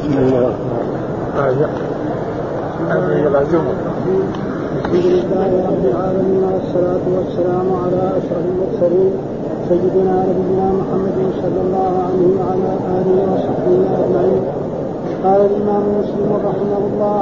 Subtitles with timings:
[0.00, 0.52] بسم الله
[2.80, 3.36] الحمد لله
[5.70, 9.12] رب العالمين والصلاة والسلام على أشرف المرسلين
[9.68, 14.42] سيدنا نبينا محمد صلى الله عليه وعلى آله وصحبه أجمعين
[15.24, 17.20] قال الإمام مسلم رحمه الله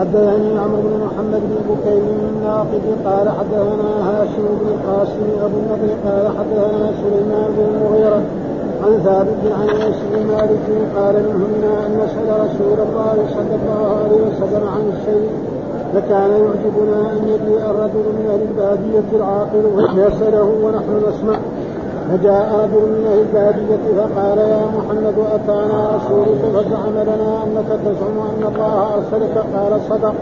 [0.00, 2.02] حدثني عمرو بن محمد بن بكير
[2.32, 8.20] الناقد قال حدثنا هاشم بن القاسم أبو النضر قال حدثنا سليمان بن المغيرة
[8.86, 10.66] عن ثابت عن أنس بن مالك
[10.96, 15.30] قال منهن أن نسأل رسول الله صلى الله عليه وسلم عن الشيء
[15.94, 21.38] فكان يعجبنا أن يجيء الرجل من أهل البادية العاقل ويسأله ونحن نسمع.
[22.10, 28.54] فجاء رجل من أهل البادية فقال يا محمد اتانا رسولك فزعم لنا أنك تزعم أن
[28.54, 29.44] الله أرسلك.
[29.56, 30.14] قال صدق.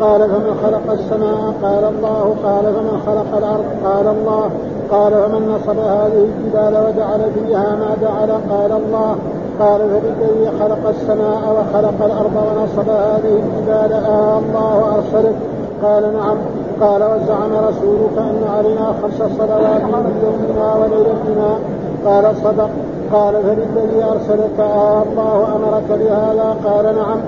[0.00, 2.34] قال فمن خلق السماء؟ قال الله.
[2.44, 4.50] قال فمن خلق الأرض؟ قال الله.
[4.90, 9.16] قال فمن نصب هذه الجبال وجعل فيها ما جعل قال الله.
[9.60, 13.92] قال فبالذي خلق السماء وخلق الأرض ونصب هذه الجبال.
[13.92, 15.34] آه الله أرسلك.
[15.82, 16.36] قال نعم.
[16.80, 21.58] قال وزعم رسولك أن علينا خمس صلوات في يومنا وليلتنا.
[22.06, 22.70] قال صدق.
[23.12, 24.60] قال فبالذي أرسلك.
[24.60, 26.56] آه الله أمرك بهذا.
[26.64, 27.20] قال نعم.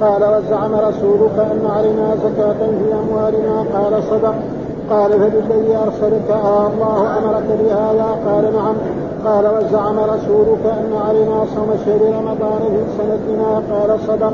[0.00, 3.64] قال وزعم رسولك أن علينا زكاة في أموالنا.
[3.74, 4.34] قال صدق.
[4.90, 8.74] قال فبالذي ارسلك آه الله أمرك بهذا؟ قال نعم.
[9.24, 14.32] قال وزعم رسولك أن علينا صوم شهر رمضان في سنتنا قال صدق.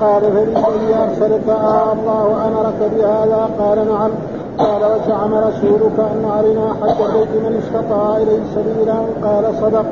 [0.00, 4.10] قال فبالذي ارسلك آه الله أمرك بهذا؟ قال نعم.
[4.58, 9.84] قال وزعم رسولك أن علينا حج بيت من استطاع إليه سبيلا؟ قال صدق.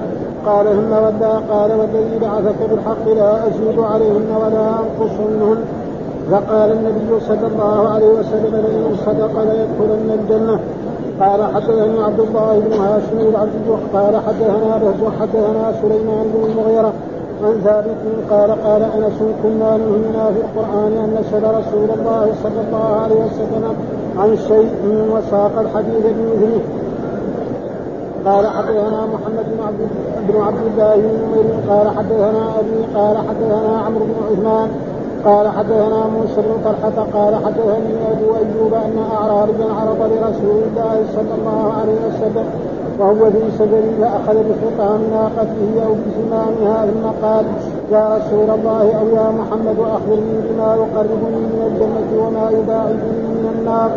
[0.47, 5.65] قال ثم ودى قال والذي بعثك بالحق لا أزيد عليهن ولا انقص منهن
[6.33, 10.59] فقال النبي صلى الله عليه وسلم لئن صدق ليدخلن الجنة.
[11.21, 16.93] قال حدثني عبد الله بن هاشم العبد قال حدثنا بهز حدثنا سليمان بن المغيرة
[17.45, 23.01] عن ثابت قال قال أنس كنا نهينا في القرآن أن نسأل رسول الله صلى الله
[23.03, 23.75] عليه وسلم
[24.19, 24.73] عن شيء
[25.13, 26.61] وساق الحديث بمثله.
[28.27, 29.89] قال حدثنا محمد بن عبد
[30.29, 34.69] بن عبد الله بن قال حدثنا ابي قال حدثنا عمرو بن عثمان
[35.25, 41.35] قال حدثنا موسى بن طلحة قال حدثني أبو أيوب أن اعرابيا عرض لرسول الله صلى
[41.39, 42.47] الله عليه وسلم
[42.99, 47.45] وهو في سفر فأخذ بخطام ناقته أو بزمامها ثم قال
[47.93, 53.91] يا رسول الله أو يا محمد أخبرني بما يقربني من الجنة وما يباعدني من النار.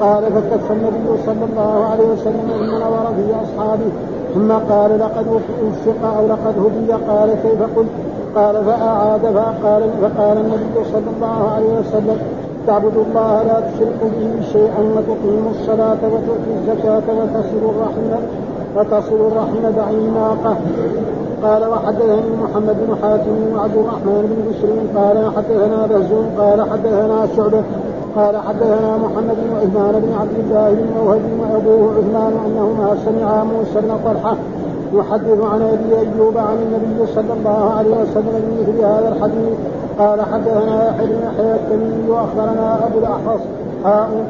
[0.00, 3.90] قال فكف النبي صلى الله عليه وسلم ثم نظر في أصحابه.
[4.34, 6.92] ثم قال لقد وفق أو لقد هدي.
[6.92, 12.18] قال كيف قلت؟ قال فأعاد فقال فقال النبي صلى الله عليه وسلم
[12.66, 18.22] تعبد الله لا تشرك به شيئا وتقيم الصلاة وتؤتي الزكاة وتصل الرحم
[18.76, 20.56] وتصل الرحم دعي الناقة
[21.42, 27.62] قال وحدثني محمد بن حاتم وعبد الرحمن بن بشر قال حدثنا بهزوم قال حدثنا شعبة
[28.16, 33.80] قال حدثنا محمد بن عثمان بن عبد الله بن موهب وأبوه عثمان أنهما سمعا موسى
[33.80, 34.36] بن طلحة
[34.92, 39.58] يحدث عن أبي أيوب عن النبي صلى الله عليه وسلم بمثل هذا الحديث
[39.98, 43.40] قال حدثنا يحيى بن يحيى التميمي وأخبرنا أبو الأحوص.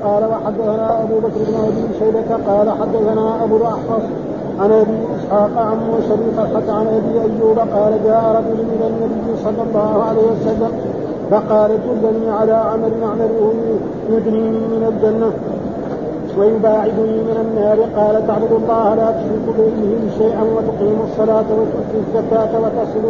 [0.05, 2.53] قال وحدثنا أبو بكر بن أبي شيبة.
[2.53, 4.03] قال حدثنا أبو الأحوص
[4.61, 9.63] عن أبي إسحاق عن موسى بن عن أبي أيوب قال جاء رجل من النبي صلى
[9.69, 10.73] الله عليه وسلم
[11.31, 11.71] فقال
[12.03, 13.53] دلني على عمل اعمله
[14.11, 15.33] يدنيني من الجنة.
[16.39, 23.05] ويباعدني من النار قال تعبد الله لا تشرك به شيئا وتقيم الصلاة وتؤتي الزكاة وتصل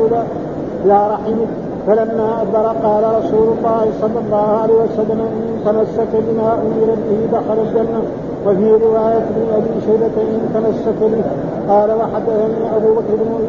[0.84, 1.48] إلى رحمك
[1.86, 7.58] فلما أدبر قال رسول الله صلى الله عليه وسلم إن تمسك بما أمر به دخل
[7.60, 8.03] الجنة.
[8.47, 11.25] وفي رواية ابن أبي شيبة إن تمسك به.
[11.69, 13.48] قال وحدثني أبو بكر بن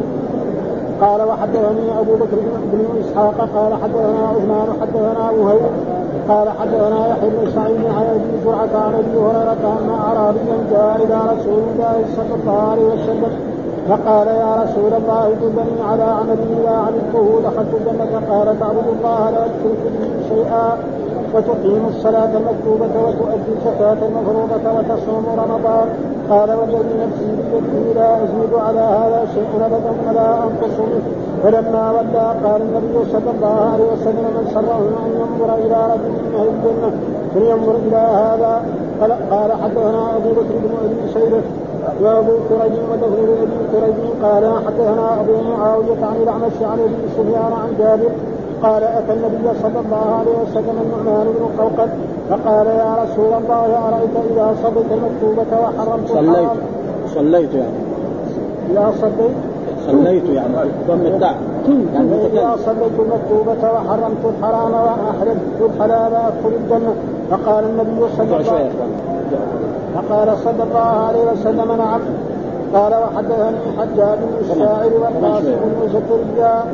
[1.02, 2.36] قال وحدثني أبو بكر
[2.72, 5.60] بن إسحاق قال حدثنا عثمان حدثنا وهيب
[6.28, 11.18] قال حدثنا يحيى بن سعيد عن ابي زرعه عن أبي هريرة أن اعرابيا جاء إلى
[11.32, 13.32] رسول الله صلى الله عليه وسلم
[13.88, 19.46] فقال يا رسول الله دلني على عمل اذا عملته دخلت الجنه قال تعبد الله لا
[19.46, 20.76] تشرك به شيئا.
[21.34, 25.88] وتقيم الصلاة المكتوبة وتؤدي الزكاة المفروضة وتصوم رمضان.
[26.30, 31.02] قال والذي نفسي بيده لا أزيد على هذا شيء أبدا ولا أنقص منه.
[31.42, 36.32] فلما ولى قال النبي صلى الله عليه وسلم من سره أن ينظر إلى رجل من
[36.38, 36.90] أهل الجنة
[37.34, 38.62] فلينظر إلى هذا.
[39.30, 41.42] قال حدثنا أبو بكر بن أبي شيبة
[42.02, 43.12] وأبو كريم ولفظ
[43.42, 48.10] أبي كريم قال حدثنا أبو معاوية عن الأعمش عن أبي سفيان عن جابر
[48.62, 51.88] قال أتى النبي صلى الله عليه وسلم النعمان بن قوقل
[52.30, 56.48] فقال يا رسول الله أرأيت إذا صليت المكتوبة وحرمت صليت.
[57.14, 57.78] صليت يعني.
[58.70, 59.36] إذا صليت
[59.86, 60.54] صليت يعني.
[60.88, 61.36] ضم التاء
[61.94, 66.94] يعني إذا صليت المكتوبة وحرمت الحرام وأحللت الحلال أدخل الجنة.
[67.30, 68.90] فقال النبي صلى الله عليه وسلم
[69.94, 72.00] فقال صلى الله عليه وسلم نعم.
[72.74, 76.64] قال وحدثني حجاج بن الشاعر والقاسم بن زكريا.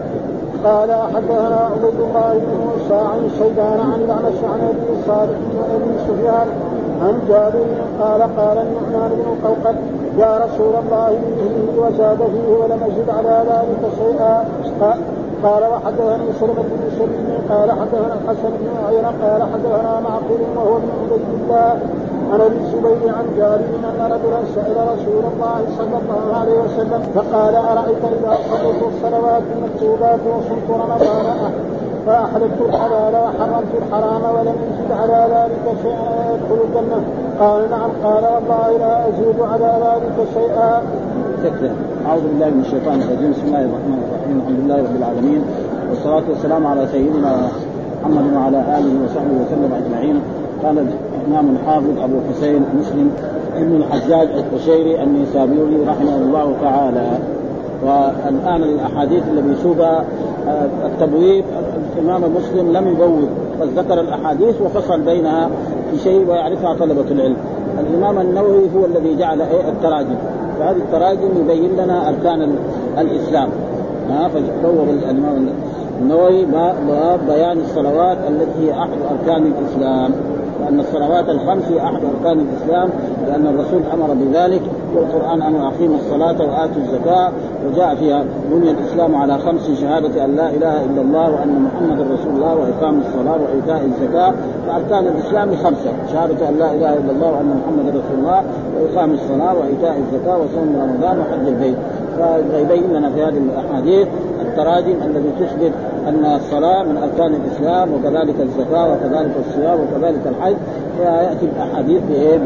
[0.65, 5.99] قال حدثنا عبيد الله بن موسى عن شيبان عن الاعمش عن ابي صالح بن أبي
[6.07, 6.49] سفيان
[7.03, 7.67] عن جابر
[8.01, 9.77] قال قال النعمان بن القوقل
[10.19, 14.45] يا رسول الله به وزاد فيه ولم ازد على ذلك شيئا.
[15.43, 20.89] قال وحدثني سلمة بن سليم قال حدثنا الحسن بن عيينة قال حدثنا معقول وهو ابن
[21.03, 21.81] عبيد الله.
[22.33, 27.55] عن ابي الزبير عن جابر ان رجلا سال رسول الله صلى الله عليه وسلم فقال
[27.55, 31.53] أرأيت إذا صليت الصلوات المكتوبات وصمت رمضان؟
[32.07, 37.01] فأحللت الحلال وحرمت الحرام ولم يزد على ذلك شيئا يدخل الجنة.
[37.41, 37.91] قال نعم.
[38.05, 40.83] قال والله لا أزيد على ذلك شيئا.
[42.07, 43.31] أعوذ بالله من الشيطان الرجيم.
[43.33, 44.37] بسم الله الرحمن الرحيم.
[44.41, 45.43] الحمد لله رب العالمين.
[45.91, 47.33] والصلاة والسلام على سيدنا
[48.01, 50.23] محمد وعلى آله وصحبه وسلم أجمعين.
[50.65, 50.87] قال
[51.27, 53.11] الإمام الحافظ أبو حسين مسلم
[53.57, 57.19] ابن الحجاج القشيري النيسابوري رحمه الله تعالى.
[57.83, 60.05] والآن الأحاديث اللي بيسوقها
[60.49, 61.45] آه، التبويب
[61.97, 63.29] الإمام مسلم لم يبوب
[63.61, 65.51] بل ذكر الأحاديث وفصل بينها
[65.91, 67.37] في شيء ويعرفها طلبة العلم.
[67.81, 70.17] الإمام النووي هو الذي جعل إيه؟ التراجم.
[70.61, 72.55] وهذه التراجم يبين لنا أركان
[72.99, 73.49] الإسلام.
[74.11, 75.49] ها فبوب الإمام
[76.03, 80.11] النووي باب بيان الصلوات التي هي أحد أركان الإسلام.
[80.63, 82.89] وأن الصلوات الخمس هي أحد أركان الإسلام
[83.27, 84.63] لأن الرسول أمر بذلك
[84.95, 87.33] والقرآن أمر أقيموا الصلاة وآتوا الزكاة
[87.67, 92.33] وجاء فيها بني الإسلام على خمس شهادة أن لا إله إلا الله وأن محمدا رسول
[92.35, 94.35] الله وإقام الصلاة وإيتاء الزكاة.
[94.67, 98.43] فأركان الإسلام خمسة شهادة أن لا إله إلا الله وأن محمدا رسول الله
[98.77, 101.77] وإقام الصلاة وإيتاء الزكاة وصوم رمضان وحج البيت.
[102.51, 104.09] فيبين لنا في هذه الأحاديث
[104.43, 105.73] التراجم الذي تثبت
[106.09, 110.57] أن الصلاة من أركان الإسلام وكذلك الزكاة وكذلك الصيام وكذلك الحج
[110.99, 112.39] فيأتي الأحاديث بايه؟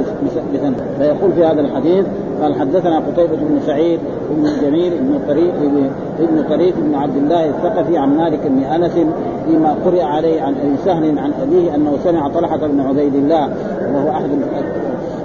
[0.99, 2.06] فيقول في هذا الحديث
[2.43, 4.00] قال حدثنا قتيبة بن سعيد
[4.31, 5.55] بن جميل بن طريق
[6.19, 8.93] بن طريق بن عبد الله الثقفي عن مالك بن أنس
[9.47, 13.49] فيما قرئ عليه عن أبي سهل عن أبيه أنه سمع طلحة بن عبيد الله
[13.94, 14.31] وهو أحد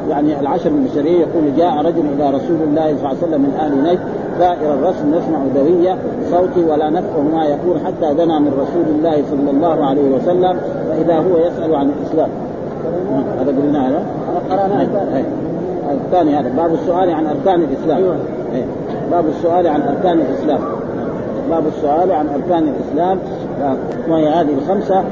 [0.10, 3.84] يعني العشر البشريه يقول جاء رجل إلى رسول الله صلى الله عليه وسلم من أهل
[3.84, 4.00] نجد
[4.40, 5.96] دائر الرسم نسمع دوية
[6.32, 10.58] صوتي ولا نفقه ما يقول حتى دنا من رسول الله صلى الله عليه وسلم
[10.90, 12.30] فإذا هو يسأل عن الإسلام.
[13.40, 14.04] هذا قلنا هذا
[15.92, 17.98] الثاني هذا باب السؤال عن أركان الإسلام.
[17.98, 18.16] أيوة.
[19.12, 20.60] باب السؤال عن أركان الإسلام.
[21.50, 23.18] باب السؤال عن أركان الإسلام.
[24.10, 25.04] وهي هذه الخمسة؟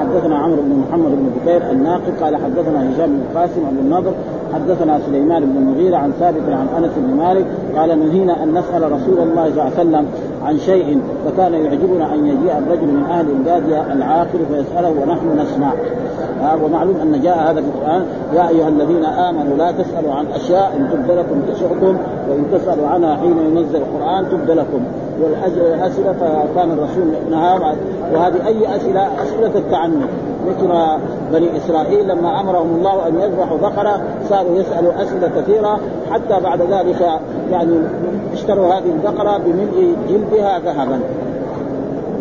[0.00, 4.12] حدثنا عمرو بن محمد بن بكير الناقد قال حدثنا هشام بن القاسم بن النضر
[4.54, 7.46] حدثنا سليمان بن المغيرة عن ثابت عن أنس بن مالك
[7.76, 10.06] قال نهينا أن نسأل رسول الله صلى الله عليه وسلم
[10.44, 15.72] عن شيء فكان يعجبنا أن يجيء الرجل من أهل البادية العاقل فيسأله ونحن نسمع.
[16.42, 20.76] آه ومعلوم أن جاء هذا في القرآن يا أيها الذين آمنوا لا تسألوا عن أشياء
[20.76, 21.96] إن تبد لكم تسؤكم
[22.30, 24.80] وإن تسألوا عنها حين ينزل القرآن تبد لكم
[25.22, 27.76] والأسئلة فكان الرسول نهى
[28.14, 30.08] وهذه أي أسئلة؟ أسئلة التعنت.
[30.48, 30.68] مثل
[31.32, 35.80] بني إسرائيل لما أمرهم الله أن يذبحوا بقرة صاروا يسألوا أسئلة كثيرة.
[36.10, 37.20] حتى بعد ذلك
[37.50, 37.78] يعني
[38.32, 41.00] اشتروا هذه البقرة بملء جلدها ذهبا.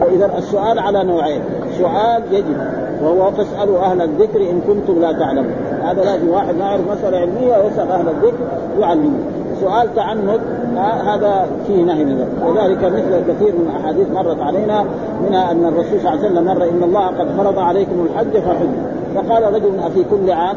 [0.01, 1.41] فاذا السؤال على نوعين.
[1.77, 2.57] سؤال يجب
[3.03, 5.53] وهو فاسألوا أهل الذكر إن كنتم لا تعلمون.
[5.83, 8.43] هذا لازم واحد ما يعرف مسألة علمية ويسأل أهل الذكر
[8.79, 9.19] يعلمه.
[9.61, 10.39] سؤال تعنت
[10.77, 14.85] هذا فيه نهي من وذلك مثل كثير من الأحاديث مرت علينا
[15.27, 18.69] منها أن الرسول صلى الله عليه وسلم مر إن الله قد فرض عليكم الحج فحج.
[19.15, 20.55] فقال رجل أفي كل عام؟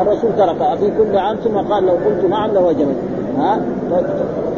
[0.00, 2.96] الرسول ترك أفي كل عام ثم قال لو قلت نعم لوجبت.
[3.38, 3.60] ها؟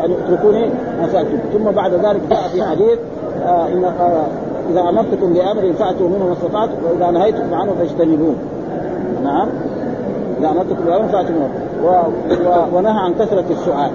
[0.01, 0.67] اتركوني؟
[1.01, 2.99] ما ثم بعد ذلك جاء في حديث
[3.47, 4.27] آه إن آه
[4.71, 8.35] إذا أمرتكم بأمر فأتوا منه ما استطعتم وإذا نهيتكم عنه فاجتنبوه.
[9.25, 9.49] نعم؟
[10.41, 11.51] إذا أمرتكم بأمر فأتوا منه.
[12.75, 13.91] ونهى عن كثرة السؤال.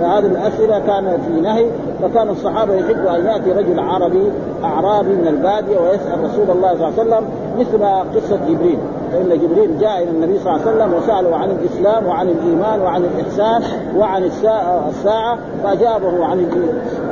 [0.00, 1.66] فهذه الاسئله كان في نهي
[2.02, 4.30] فكان الصحابة يحب أن يأتي رجل عربي
[4.64, 7.24] أعرابي من البادية ويسأل رسول الله صلى الله عليه وسلم
[7.58, 7.84] مثل
[8.20, 8.78] قصة جبريل.
[9.12, 13.04] فإن جبريل جاء إلى النبي صلى الله عليه وسلم وسأله عن الإسلام وعن الإيمان وعن
[13.04, 13.62] الإحسان
[13.96, 16.46] وعن الساعة فأجابه عن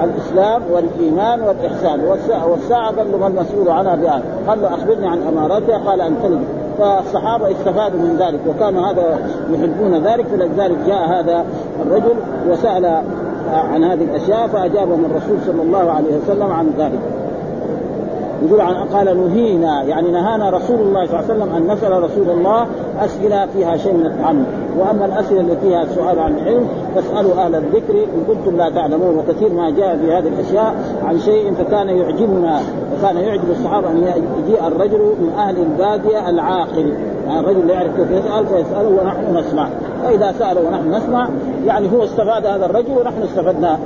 [0.05, 2.01] الإسلام والإيمان والإحسان.
[2.49, 6.62] والساعة قال له ما المسؤول عنها بآن قال له أخبرني عن اماراتها قال ان تلد
[6.83, 9.19] فالصحابه استفادوا من ذلك وكان هذا
[9.51, 11.45] يحبون ذلك فلذلك جاء هذا
[11.87, 12.15] الرجل
[12.49, 13.03] وسأل
[13.53, 17.01] عن هذه الأشياء فأجابهم الرسول صلى الله عليه وسلم عن ذلك.
[18.47, 22.31] يقول عن قال نهينا يعني نهانا رسول الله صلى الله عليه وسلم أن نسأل رسول
[22.31, 22.67] الله
[23.00, 24.44] أسئلة فيها شيء من التعمد
[24.78, 29.18] وأما الأسئلة التي فيها السؤال عن العلم فاسألوا أهل الذكر إن كنتم لا تعلمون.
[29.18, 32.61] وكثير ما جاء في هذه الأشياء عن شيء فكان يعجبنا
[32.92, 33.96] وكان يعجب الصحابة أن
[34.46, 36.92] يجيء الرجل من أهل البادية العاقل.
[37.26, 39.68] يعني الرجل لا يعرف كيف يسأل فيسأله ونحن نسمع.
[40.02, 41.28] فإذا سأل ونحن نسمع
[41.66, 43.78] يعني هو استفاد هذا الرجل ونحن استفدنا.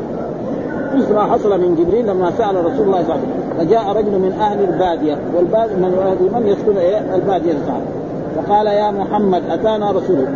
[0.94, 4.18] مثل ما حصل من جبريل لما سأل رسول الله صلى الله عليه وسلم فجاء رجل
[4.18, 5.18] من أهل البادية.
[5.36, 6.76] والباديه من من يسكن
[7.14, 7.95] البادية الصحابه
[8.36, 10.26] وقال يا محمد أتانا رسول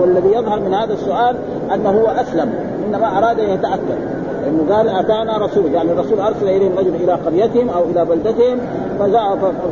[0.00, 1.36] والذي يظهر من هذا السؤال
[1.74, 2.52] أنه هو أسلم.
[2.86, 3.98] إنما أراد أن يتأكد.
[4.42, 8.58] لأنه قال أتانا رسول يعني الرسول أرسل إليهم رجل إلى قريتهم أو إلى بلدتهم.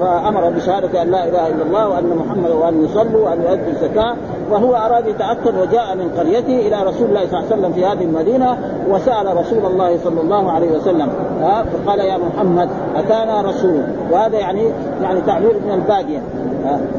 [0.00, 4.14] فأمر بشهادة أن لا إله إلا الله وأن محمدا وأن يصلوا وأن يؤدوا الزكاة.
[4.50, 8.04] وهو أراد يتأكد وجاء من قريته إلى رسول الله صلى الله عليه وسلم في هذه
[8.04, 8.58] المدينة
[8.90, 11.08] وسأل رسول الله صلى الله عليه وسلم.
[11.40, 14.62] فقال يا محمد أتانا رسول وهذا يعني
[15.02, 16.18] يعني تعبير من الباديه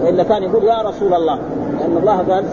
[0.03, 1.39] وإلا كان يقول يا رسول الله
[1.79, 2.43] لأن الله قال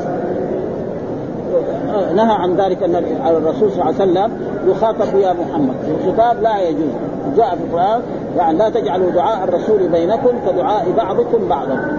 [2.16, 2.94] نهى عن ذلك أن
[3.26, 4.32] الرسول صلى الله عليه وسلم
[4.66, 5.74] يخاطب يا محمد.
[5.88, 6.90] الخطاب لا يجوز
[7.36, 8.00] جاء في القرآن
[8.36, 11.98] يعني لا تجعلوا دعاء الرسول بينكم كدعاء بعضكم بعضا.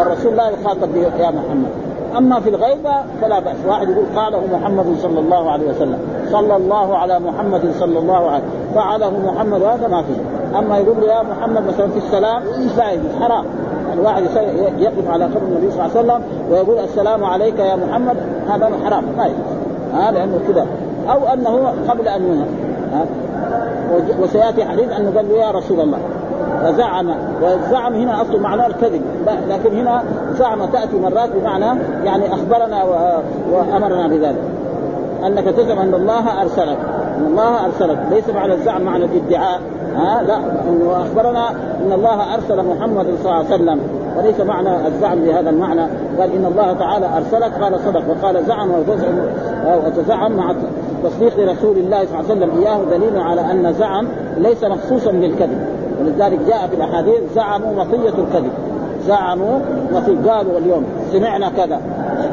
[0.00, 1.70] الرسول لا يخاطب يا محمد.
[2.18, 3.56] أما في الغيبة فلا بأس.
[3.68, 5.98] واحد يقول قاله محمد صلى الله عليه وسلم
[6.30, 8.44] صلى الله على محمد صلى الله عليه
[8.74, 10.58] فعله محمد هذا ما فيه.
[10.58, 12.42] أما يقول يا محمد مثلا في السلام
[12.76, 13.44] لا يجوز حرام.
[13.92, 14.22] الواحد
[14.78, 18.16] يقف على قبر النبي صلى الله عليه وسلم ويقول السلام عليك يا محمد
[18.48, 19.04] هذا حرام.
[19.16, 19.36] ما يجوز
[19.94, 20.66] ها لأنه كذا.
[21.10, 22.46] أو أنه قبل أن ينهى.
[24.22, 25.98] وسيأتي حديث انه قال له يا رسول الله.
[26.64, 29.02] وزعم والزعم هنا أصل معناه الكذب.
[29.48, 30.02] لكن هنا
[30.38, 32.84] زعم تأتي مرات بمعنى يعني أخبرنا
[33.52, 34.42] وأمرنا بذلك.
[35.26, 36.78] أنك تزعم أن الله أرسلك.
[37.18, 37.98] أن الله أرسلك.
[38.10, 39.60] ليس معنى الزعم معنى الادعاء.
[39.96, 40.36] ها؟ لا.
[40.36, 43.80] انه اخبرنا إن الله أرسل محمد صلى الله عليه وسلم.
[44.18, 45.82] وليس معنى الزعم بهذا المعنى.
[46.18, 47.62] قال إن الله تعالى أرسلك.
[47.62, 48.02] قال صدق.
[48.08, 49.18] وقال زعم وتزعم
[49.86, 50.54] وتزعم مع
[51.04, 54.06] تصديق رسول الله صلى الله عليه وسلم إياه دليل على أن زعم
[54.38, 55.66] ليس مخصوصا بالكذب.
[56.00, 58.52] ولذلك جاء في الأحاديث زعموا مطيه الكذب.
[59.06, 59.58] زعموا
[59.94, 61.80] وفي قالوا اليوم سمعنا كذا.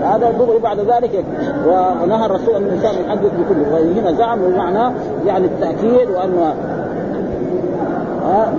[0.03, 1.23] هذا دغري بعد ذلك.
[1.67, 4.95] ونهى الرسول أن الإنسان يحدث بكله وهنا زعم بمعنى
[5.27, 6.53] يعني التأكيد وانه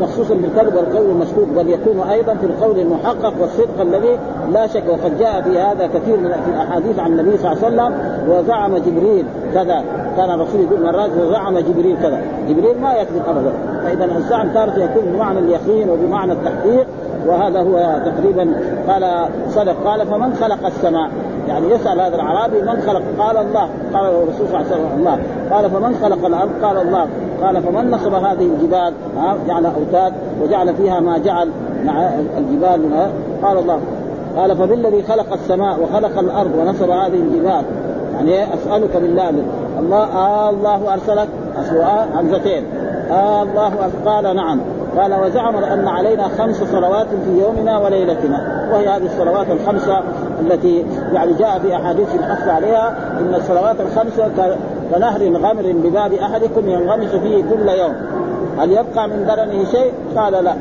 [0.01, 4.19] مخصوصا بالكذب والقول المشكوك بل يكون أيضا في القول المحقق والصدق الذي
[4.53, 7.95] لا شك وقد جاء في هذا كثير من الأحاديث عن النبي صلى الله عليه وسلم
[8.29, 9.85] وزعم جبريل كذا
[10.17, 13.53] كان الرسول يقول مرات وزعم جبريل كذا جبريل ما يكذب ابدا.
[13.85, 16.87] فاذا الزعم تارة يكون بمعنى اليقين وبمعنى التحقيق
[17.27, 18.55] وهذا هو تقريبا
[18.89, 21.11] قال صدق قال فمن خلق السماء؟
[21.51, 23.69] يعني يسأل هذا الاعرابي من خلق؟ قال الله.
[23.95, 25.19] قال الرسول صلى الله عليه وسلم الله.
[25.51, 27.07] قال فمن خلق الأرض؟ قال الله.
[27.43, 28.93] قال فمن نصب هذه الجبال؟
[29.47, 31.49] جعل أوتاد وجعل فيها ما جعل
[31.85, 32.81] مع الجبال
[33.43, 33.81] قال الله.
[34.37, 37.63] قال فبالذي خلق السماء وخلق الأرض ونصب هذه الجبال؟
[38.15, 39.31] يعني أسألك بالله
[39.79, 41.29] الله آه الله أرسلك؟
[42.15, 42.65] همزتين.
[43.11, 43.73] آه الله
[44.07, 44.61] قال نعم.
[44.99, 48.69] قال وزعم أن علينا خمس صلوات في يومنا وليلتنا.
[48.73, 50.01] وهي هذه الصلوات الخمسة
[50.41, 52.89] التي يعني جاء في أحاديث الحث عليها
[53.21, 54.31] إن الصلوات الخمسه
[54.95, 57.95] كنهر غمر بباب أحدكم ينغمس فيه كل يوم.
[58.59, 60.55] هل يبقى من درنه شيء؟ قال لا.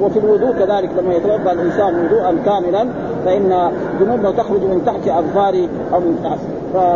[0.00, 2.86] وفي الوضوء كذلك لما يتوضأ الإنسان وضوءا كاملا
[3.24, 6.38] فإن ذنوبه تخرج من تحت اظفاره أو من تحت.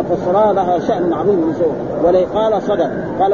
[0.09, 1.53] فالصلاه لها شأن عظيم
[2.03, 2.89] ولي قال صدق.
[3.19, 3.33] قال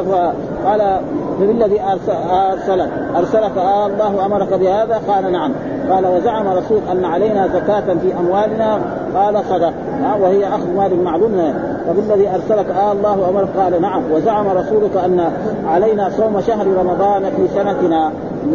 [0.65, 1.00] قال
[1.39, 5.51] فبالذي ارسلك ارسلك آه الله أمرك بهذا؟ قال نعم.
[5.89, 8.79] قال وزعم رسول أن علينا زكاة في أموالنا.
[9.15, 9.73] قال صدق.
[10.21, 11.53] وهي أخذ مال المعلوم
[11.88, 13.47] فبالذي أرسلك؟ آه الله أمرك.
[13.57, 14.11] قال نعم.
[14.11, 15.31] وزعم رسولك أن
[15.67, 18.11] علينا صوم شهر رمضان في سنتنا.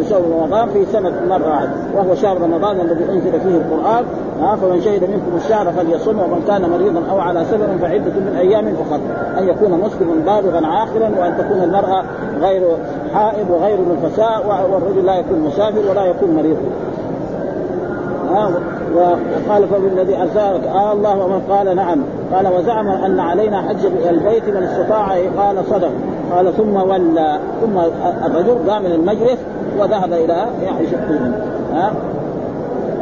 [0.09, 1.49] شهر رمضان في سنة مرة.
[1.49, 4.05] واحدة وهو شهر رمضان الذي أنزل فيه القرآن.
[4.41, 8.67] ها فمن شهد منكم الشهر فليصم ومن كان مريضا أو على سفر فعدة من أيام
[8.67, 8.99] أخرى
[9.37, 12.03] أن يكون مسلما بالغا عاقلا وأن تكون المرأة
[12.41, 12.61] غير
[13.13, 16.57] حائض وغير نفساء والرجل لا يكون مسافر ولا يكون مريض.
[18.95, 22.03] وقال فبالذي أرسلك؟ آه الله ومن قال نعم.
[22.33, 25.91] قال وزعم أن علينا حج البيت من استطاع قال صدق.
[26.35, 27.39] قال ثم ولى.
[27.61, 27.77] ثم
[28.25, 29.37] الرجل قام من المجلس
[29.79, 30.45] وذهب إلى
[30.91, 31.33] شقهم
[31.73, 31.91] ها؟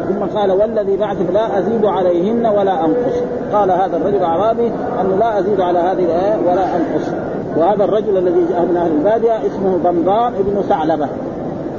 [0.10, 3.15] ثم قال والذي بعث لا أزيد عليهن ولا أنقص.
[3.54, 7.12] قال هذا الرجل الاعرابي أنه لا أزيد على هذه الآية ولا أنقص.
[7.58, 11.08] وهذا الرجل الذي جاء من أهل البادية اسمه ضمضام ابن ثعلبه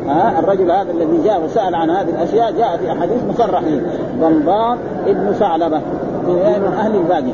[0.09, 3.81] ها الرجل هذا الذي جاء وسأل عن هذه الأشياء جاء في أحاديث مصرح به
[4.21, 5.81] ضمضام ابن ثعلبة.
[6.29, 7.33] من أهل الباديه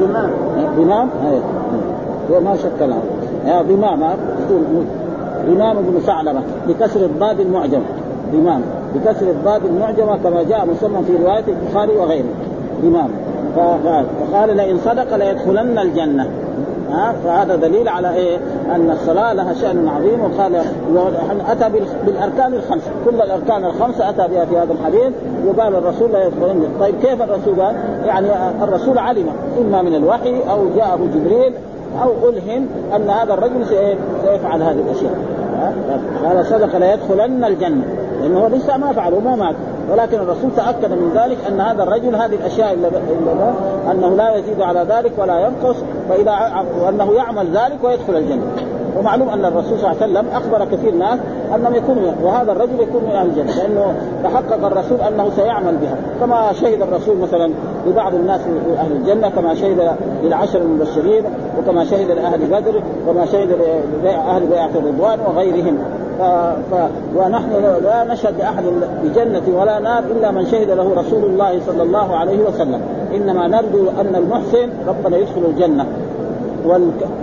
[0.00, 0.30] ضمام.
[0.76, 1.08] ضمام؟
[2.30, 2.98] هو ما شك له.
[3.62, 4.00] ضمام
[5.46, 6.40] ضمام بن ثعلبة.
[6.68, 7.82] بكسر الضاد المعجم.
[8.32, 8.62] ضمام.
[8.94, 12.24] بكسر الضاد المعجمه كما جاء مسمى في رواية البخاري وغيره.
[12.82, 13.08] ضمام.
[13.56, 16.26] فقال لئن صدق ليدخلن الجنة.
[16.92, 18.38] ها فهذا دليل على إيه؟
[18.74, 20.56] أن الصلاة لها شأن عظيم وقال
[21.48, 21.70] أتى
[22.06, 25.12] بالأركان الخمسة، كل الأركان الخمسة أتى بها في هذا الحديث
[25.46, 27.74] وقال الرسول لا يدخلن، طيب كيف الرسول قال؟
[28.06, 28.26] يعني
[28.62, 29.26] الرسول علم
[29.60, 31.52] إما من الوحي أو جاءه جبريل
[32.02, 33.66] أو ألهم أن هذا الرجل
[34.24, 35.14] سيفعل هذه الأشياء.
[36.24, 37.84] قال صدق ليدخلن الجنة.
[38.20, 39.54] لأنه هو لسه ما فعل وما مات.
[39.92, 42.88] ولكن الرسول تأكد من ذلك أن هذا الرجل هذه الأشياء اللي
[43.90, 45.76] أنه لا يزيد على ذلك ولا ينقص.
[46.08, 48.42] فإذا وأنه يعمل ذلك ويدخل الجنة.
[48.98, 51.18] ومعلوم أن الرسول صلى الله عليه وسلم أخبر كثير ناس
[51.54, 53.94] أنهم يكونوا وهذا الرجل يكون من أهل الجنة لأنه
[54.24, 55.96] تحقق الرسول أنه سيعمل بها.
[56.20, 57.52] كما شهد الرسول مثلا
[57.86, 61.24] لبعض الناس من أهل الجنة كما شهد للعشر المبشرين
[61.58, 63.56] وكما شهد لأهل بدر وكما شهد
[64.04, 65.78] لأهل بيعة الرضوان وغيرهم.
[66.70, 66.74] ف...
[67.16, 67.50] ونحن
[67.84, 68.64] لا نشهد لاحد
[69.04, 72.80] بجنة ولا نار إلا من شهد له رسول الله صلى الله عليه وسلم.
[73.14, 75.86] إنما نرجو أن المحسن ربنا يدخل الجنة.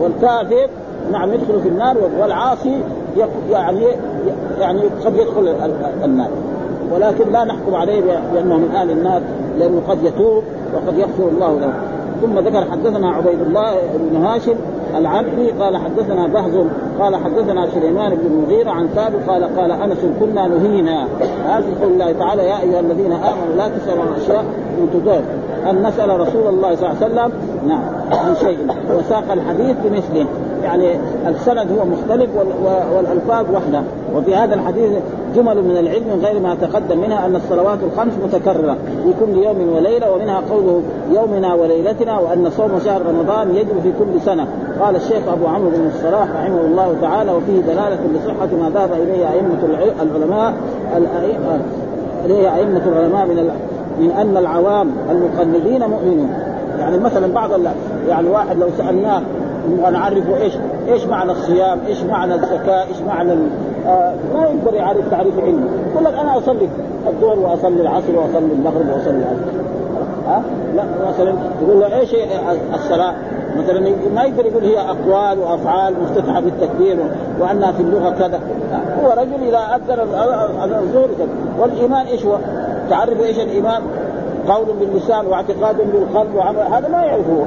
[0.01, 0.68] والكافر
[1.12, 2.82] نعم يدخل في النار والعاصي
[3.51, 3.86] يعني
[4.60, 5.56] يعني قد يدخل
[6.03, 6.29] النار.
[6.96, 8.01] ولكن لا نحكم عليه
[8.34, 9.22] بأنه من أهل النار
[9.60, 11.74] لأنه قد يتوب وقد يغفر الله له.
[12.22, 14.56] ثم ذكر حدثنا عبيد الله بن هاشم
[14.98, 16.65] العبدي قال حدثنا بهز
[17.00, 21.08] قال حدثنا سليمان بن المغيرة عن ثابت قال قال أنس كنا نهينا.
[21.46, 24.43] هذه قول الله تعالى يا أيها الذين آمنوا لا تسألوا عن أشياء
[24.79, 25.22] ان تدور.
[25.69, 27.31] أن نسأل رسول الله صلى الله عليه وسلم
[27.67, 27.81] نعم
[28.12, 28.58] عن شيء.
[28.98, 30.25] وساق الحديث بمثله.
[30.63, 32.29] يعني السند هو مختلف
[32.96, 33.84] والألفاظ وحدة.
[34.16, 34.92] وفي هذا الحديث
[35.36, 40.12] جمل من العلم غير ما تقدم منها أن الصلوات الخمس متكررة في كل يوم وليلة
[40.12, 40.82] ومنها قوله
[41.13, 44.48] يومنا وليلتنا وأن صوم شهر رمضان يجب في كل سنة.
[44.82, 49.30] قال الشيخ أبو عمرو بن الصلاح رحمه الله تعالى وفيه دلالة لصحة ما ذهب إليه
[49.32, 50.54] أئمة العلماء
[52.25, 53.50] إليه أئمة العلماء من
[54.00, 56.30] من أن العوام المقلدين مؤمنون.
[56.80, 57.50] يعني مثلا بعض
[58.08, 59.22] يعني واحد لو سألناه
[59.84, 60.54] ونعرفه إيش
[60.88, 63.32] إيش معنى الصيام؟ إيش معنى الزكاة؟ إيش معنى
[63.88, 66.70] آه ما يقدر يعرف تعريف علمي، يقول لك أنا أصلي
[67.08, 69.60] الظهر وأصلي العصر وأصلي المغرب وأصلي العصر
[70.27, 70.44] ها؟
[70.75, 72.16] لا مثلا يقول له إيش
[72.74, 73.14] الصلاة؟
[73.58, 73.79] مثلا
[74.16, 76.98] ما يقدر يقول هي أقوال وأفعال مفتتحة بالتكبير
[77.40, 78.40] وأنها في اللغة كذا
[79.03, 81.27] هو رجل إذا اذن الظهر كذا
[81.60, 82.38] والإيمان إيش هو؟
[82.90, 83.82] تعرف إيش الإيمان؟
[84.48, 87.46] قول باللسان واعتقاد بالقلب وعمل هذا ما يعرفه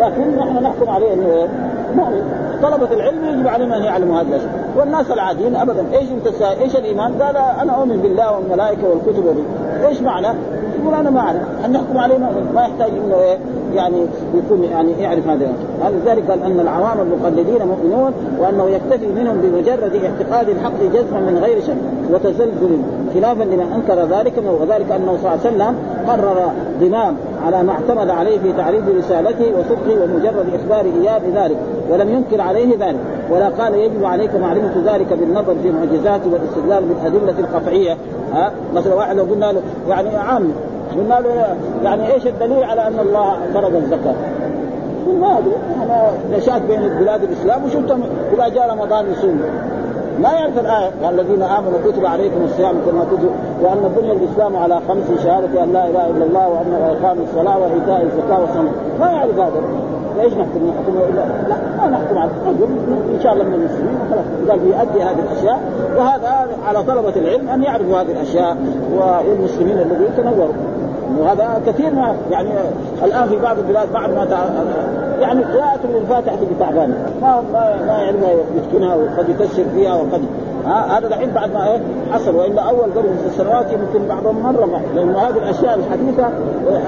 [0.00, 1.48] لكن نحن نحكم عليه إنه؟
[1.96, 2.22] مؤمن
[2.62, 7.22] طلبة العلم يجب عليهم أن يعلموا هذه الاشياء والناس العاديين ابدا إيش أنت إيش الإيمان؟
[7.22, 9.44] قال أنا أؤمن بالله والملائكة والكتب وبي.
[9.86, 10.28] إيش معنى؟
[10.82, 12.18] يقول أنا ما أعرف أن نحكم عليه
[12.54, 13.38] ما يحتاج إنه إيه
[13.74, 15.48] يعني يكون يعني يعرف هذا
[16.04, 21.60] لذلك قال أن العوام المقلدين مؤمنون وأنه يكتفي منهم بمجرد اعتقاد الحق جزما من غير
[21.60, 21.76] شك
[22.10, 22.78] وتزلزل
[23.14, 25.76] خلافا لمن أنكر ذلك وذلك أنه صلى الله عليه وسلم
[26.08, 31.56] قرر ضمام على ما اعتمد عليه في تعريف رسالته وصدقه ومجرد إخبار اياه بذلك
[31.90, 37.34] ولم ينكر عليه ذلك ولا قال يجب عليك معرفة ذلك بالنظر في معجزاته والاستدلال بالأدلة
[37.38, 37.96] القطعية.
[38.34, 40.52] ها؟ مثلا واحد لو قلنا له يعني عام
[40.96, 44.14] قلنا له يعني إيش الدليل على أن الله فرض الزكاة؟
[45.06, 48.02] يقول ما ادري أنا نشأت بين بلاد الإسلام وشفتهم
[48.34, 49.46] اذا جاء رمضان يصوموا
[50.20, 50.90] ما يعرف الآية.
[51.04, 53.30] والذين آمنوا كتب عليكم الصيام كما كتب
[53.62, 58.02] وأن بني الإسلام على خمس شهادة أن لا إله إلا الله وأن إقام الصلاة وإيتاء
[58.02, 59.62] الزكاة والصلاة ما يعرف هذا؟
[60.18, 61.14] ليش نحكم نحكم
[61.48, 62.68] لا ما نحكم على رجل
[63.14, 65.60] إن شاء الله من المسلمين خلاص قال يؤدي هذه الأشياء.
[65.98, 68.56] وهذا على طلبة العلم أن يعرفوا هذه الأشياء
[68.98, 70.54] والمسلمين الذين تنوروا.
[71.18, 72.50] وهذا كثير ما يعني
[73.04, 74.26] الآن في بعض البلاد بعد ما
[75.20, 80.22] يعني قراءة الفاتحة في تعبانة ما ما ما يعلمها يتقنها وقد يكسر فيها وقد
[80.66, 81.80] هذا الحين بعد ما إيه
[82.12, 86.28] حصل وإلا أول قبل سنوات يمكن بعضهم مرة ما لأنه هذه الأشياء الحديثة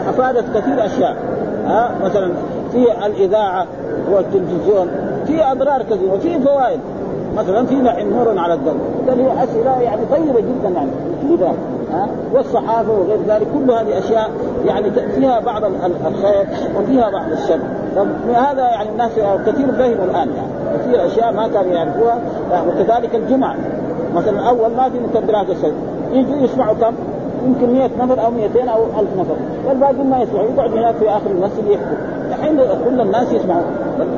[0.09, 1.17] أفادت كثير أشياء.
[1.67, 2.33] ها مثلا
[2.73, 3.67] في الإذاعة
[4.13, 4.89] والتلفزيون
[5.27, 6.81] في اضرار كثيرة وفي فوائد.
[7.37, 8.77] مثلا في نور على الدم.
[9.09, 10.91] هذه أسئلة يعني طيبة جدا يعني.
[12.33, 14.31] والصحافه وغير ذلك كل هذه أشياء
[14.67, 15.65] يعني فيها بعض
[16.07, 16.47] الخير
[16.81, 17.61] وفيها بعض الشر.
[18.35, 19.11] هذا يعني الناس
[19.47, 20.79] كثير فهموا الآن يعني.
[20.79, 22.19] كثير أشياء ما كانوا يعرفوها.
[22.69, 23.57] وكذلك الجمعه
[24.15, 25.73] مثلا أول ما في مكبرات الصوت
[26.13, 26.95] يجوا يسمعوا كم؟
[27.47, 29.37] يمكن 100 نفر أو 200 أو 1000 نفر.
[29.69, 30.47] والباقي ما يسمعوا.
[30.57, 31.97] يقعد هناك في آخر المسجد يحكوا
[32.29, 33.63] الحين كل الناس يسمعوا.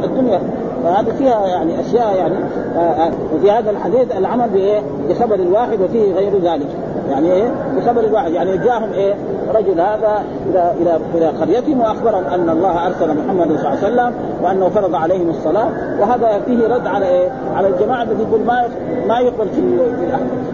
[0.04, 0.40] الدنيا.
[0.84, 2.34] فهذا فيها يعني أشياء يعني
[2.76, 6.66] آه، آه، وفي هذا الحديث العمل بإيه؟ بخبر الواحد وفيه غير ذلك.
[7.10, 9.14] يعني إيه؟ بخبر الواحد يعني جاءهم إيه؟
[9.54, 14.12] رجل هذا إلى إلى إلى قريتهم وأخبرهم أن الله أرسل محمد صلى الله عليه وسلم
[14.42, 15.68] وأنه فرض عليهم الصلاة
[16.00, 18.68] وهذا فيه رد على إيه؟ على الجماعة الذي يقول ما
[19.08, 19.78] ما يقبل في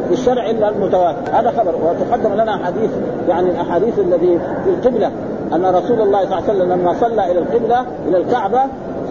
[0.08, 2.90] في الشرع إلا المتواتر هذا خبر وتقدم لنا حديث
[3.28, 5.10] يعني الأحاديث الذي في القبلة
[5.54, 8.60] أن رسول الله صلى الله عليه وسلم لما صلى إلى القبلة إلى الكعبة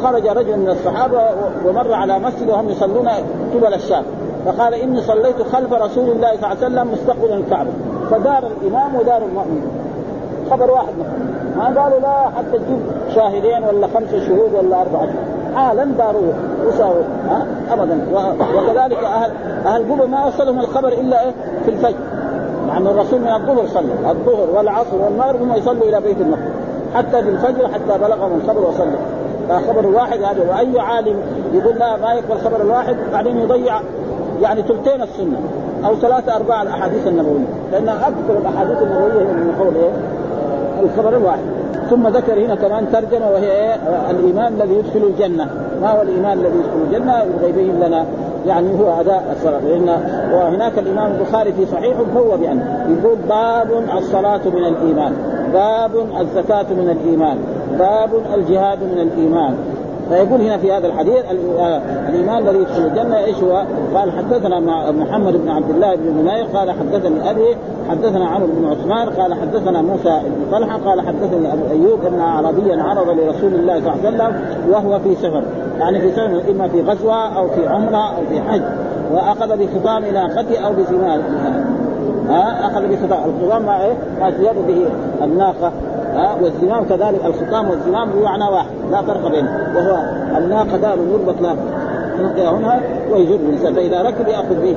[0.04, 1.22] خرج رجل من الصحابة
[1.66, 3.10] ومر على مسجد وهم يصلون
[3.56, 4.04] قبل الشام
[4.46, 7.70] فقال إني صليت خلف رسول الله صلى الله عليه وسلم مستقبلا الكعبة
[8.12, 9.82] فدار الإمام ودار المؤمن.
[10.52, 10.94] خبر واحد
[11.58, 12.80] ما قالوا لا حتى تجيب
[13.16, 15.08] شاهدين ولا خمسة شهود ولا أربعة.
[15.56, 16.34] حالا داروه
[16.68, 17.04] وساووا
[17.72, 18.00] ابدا.
[18.56, 19.32] وكذلك أهل
[19.66, 21.32] أهل قبل ما وصلهم الخبر إلا إيه؟
[21.66, 21.98] في الفجر.
[22.68, 26.52] مع ان الرسول من الظهر صلى الظهر والعصر والمغرب هم يصلوا إلى بيت المقدس.
[26.96, 29.00] حتى في الفجر حتى بلغهم الخبر وصلوا.
[29.50, 30.50] فخبر واحد هذا.
[30.50, 31.16] وأي عالم
[31.54, 33.82] يقول لا ما يقبل خبر الواحد؟ بعدين يضيع
[34.42, 35.38] يعني ثلثين السنة
[35.86, 37.46] أو ثلاثة أرباع الأحاديث النبوية.
[37.72, 39.92] لأن أكثر الأحاديث النبوية من قول إيه؟
[40.84, 41.44] الخبر الواحد.
[41.90, 43.76] ثم ذكر هنا كمان ترجمة وهي إيه؟
[44.10, 45.48] الإيمان الذي يدخل الجنة.
[45.82, 48.06] ما هو الإيمان الذي يدخل يبغى يبين لنا
[48.48, 49.90] يعني هو أداء الصلاة لأن
[50.34, 55.14] وهناك الإمام البخاري في صحيحه هو بأن يقول باب الصلاة من الإيمان
[55.54, 57.38] باب الزكاة من الإيمان
[57.80, 59.56] باب الجهاد من الإيمان.
[60.10, 61.26] فيقول هنا في هذا الحديث
[61.60, 63.64] آه، الإيمان الذي يدخل الجنة إيش هو؟
[63.96, 64.60] قال حدثنا
[64.92, 67.58] محمد بن عبد الله بن نمير قال حدثني أبي
[67.90, 72.84] حدثنا عمرو بن عثمان قال حدثنا موسى بن طلحة قال حدثني أبو أيوب أن عربيا
[72.84, 75.44] عرض لرسول الله صلى الله عليه وسلم وهو في سفر
[75.80, 78.62] يعني في سفر إما في غزوة أو في عمرة أو في حج
[79.14, 81.22] وأخذ بخطام ناقته أو بثمار
[82.30, 84.30] ها أخذ بخطام الخطام ما إيه؟ ما
[84.68, 84.86] به
[85.24, 85.72] الناقة
[86.16, 89.98] ها والزمام كذلك الخطام والزمام بمعنى واحد لا فرق بينه وهو
[90.38, 91.56] الناقة دار يربط لا
[92.38, 94.76] هنا ويجر الانسان فإذا ركب يأخذ به.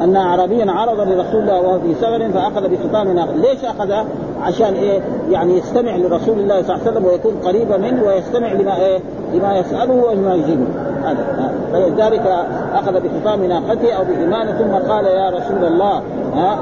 [0.00, 4.04] أن اعرابيا عرض لرسول الله وهو في سفر فأخذ بخطام ناقة، ليش اخذ؟
[4.44, 8.76] عشان إيه؟ يعني يستمع لرسول الله صلى الله عليه وسلم ويكون قريبا منه ويستمع لما
[8.76, 8.98] إيه؟
[9.34, 10.66] لما يسأله وما يجيبه.
[11.04, 11.52] هذا.
[11.72, 16.02] فلذلك أخذ بخطام ناقته أو بإيمانه ثم قال يا رسول الله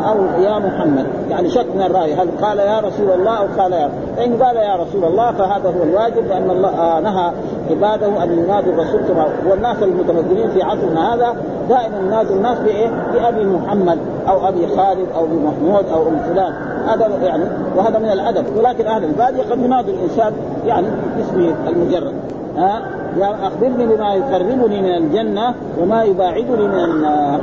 [0.09, 1.07] أو يا محمد.
[1.31, 4.77] يعني شك من الرأي هل قال يا رسول الله أو قال يا فان قال يا
[4.77, 7.33] رسول الله فهذا هو الواجب لأن الله آه نهى
[7.71, 11.37] عباده أن ينادوا الرسول كما والناس المتمدنين في عصرنا هذا
[11.69, 16.53] دائما ينادوا الناس بإيه؟ بأبي محمد أو أبي خالد أو بمحمود أو أم فلان.
[16.89, 17.45] هذا يعني
[17.77, 18.45] وهذا من الأدب.
[18.57, 20.33] ولكن أهل الباديه قد ينادوا الانسان
[20.67, 22.13] يعني باسمه المجرد.
[22.57, 22.83] ها؟
[23.19, 27.41] يا أخبرني بما يقربني من الجنة وما يباعدني من النار.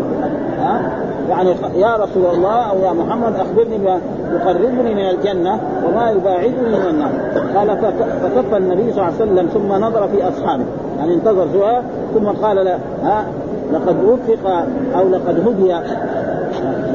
[0.59, 0.81] ها؟
[1.29, 3.99] يعني يا رسول الله أو يا محمد أخبرني بما
[4.33, 7.11] يقربني من الجنة وما يباعدني من النار.
[7.55, 7.77] قال
[8.23, 10.63] فكف النبي صلى الله عليه وسلم ثم نظر في أصحابه.
[10.99, 11.81] يعني انتظر شوية
[12.13, 13.25] ثم قال له ها
[13.73, 15.73] لقد وفق أو لقد هدي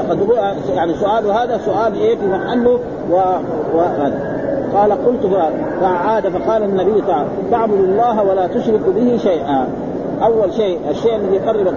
[0.05, 0.29] لقد
[0.75, 2.79] يعني سؤال هذا سؤال إيه في محله
[3.11, 3.15] و...
[3.75, 4.35] وهذا
[4.75, 5.27] قال قلت
[5.81, 9.67] فعاد فقال النبي تعالى تعبد الله ولا تشرك به شيئا.
[10.23, 11.75] أول شيء الشيء الذي يقربك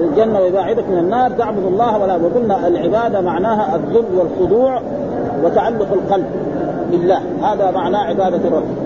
[0.00, 4.80] الجنة ويباعدك من النار تعبد الله ولا وقلنا العبادة معناها الذل والخضوع
[5.44, 6.26] وتعلق القلب
[6.90, 7.20] بالله.
[7.42, 8.85] هذا معناه عبادة الرب.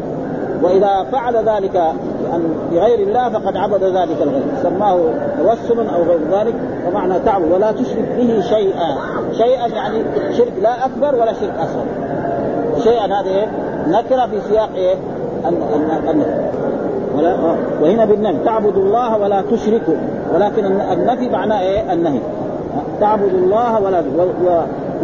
[0.62, 1.82] وإذا فعل ذلك
[2.72, 4.98] بغير الله فقد عبد ذلك الغير سماه
[5.38, 6.54] توسلا أو غير ذلك
[6.88, 7.52] ومعنى تعبد.
[7.52, 8.96] ولا تشرك به شيئا.
[9.32, 10.04] شيئا يعني
[10.36, 11.84] شرك لا أكبر ولا شرك أصغر.
[12.82, 13.46] شيئا هذه إيه؟
[13.88, 14.94] نكرة في سياق إيه؟
[16.10, 16.50] النكره
[17.16, 17.36] ولا
[17.82, 18.44] وهنا بالنفي.
[18.44, 19.94] تعبد الله ولا تشركوا
[20.34, 22.20] ولكن النفي معناه إيه؟ النهي.
[23.00, 24.02] تعبد الله ولا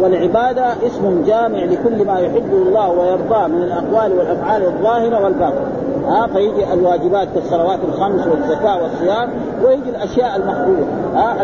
[0.01, 5.71] والعبادة اسم جامع لكل ما يحبه الله ويرضاه من الأقوال والأفعال الظاهرة والباطنة.
[6.07, 9.29] ها فيجي الواجبات كالصلوات الخمس والزكاة والصيام
[9.65, 10.85] ويجي الأشياء المحبوبة.
[11.15, 11.35] ها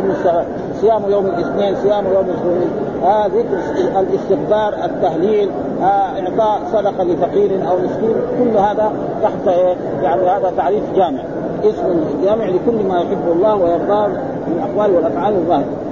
[0.82, 2.70] صيام يوم الاثنين صيام يوم الخميس.
[3.04, 3.58] ها ذكر
[4.00, 5.50] الاستغفار التهليل
[5.82, 8.92] إعطاء صدقة لفقير أو مسكين كل هذا
[9.24, 11.24] تحت إيه؟ يعني هذا تعريف جامع.
[11.63, 15.83] اسم جامع لكل ما يحبه الله ويرضاه من الأقوال والأفعال الظاهرة.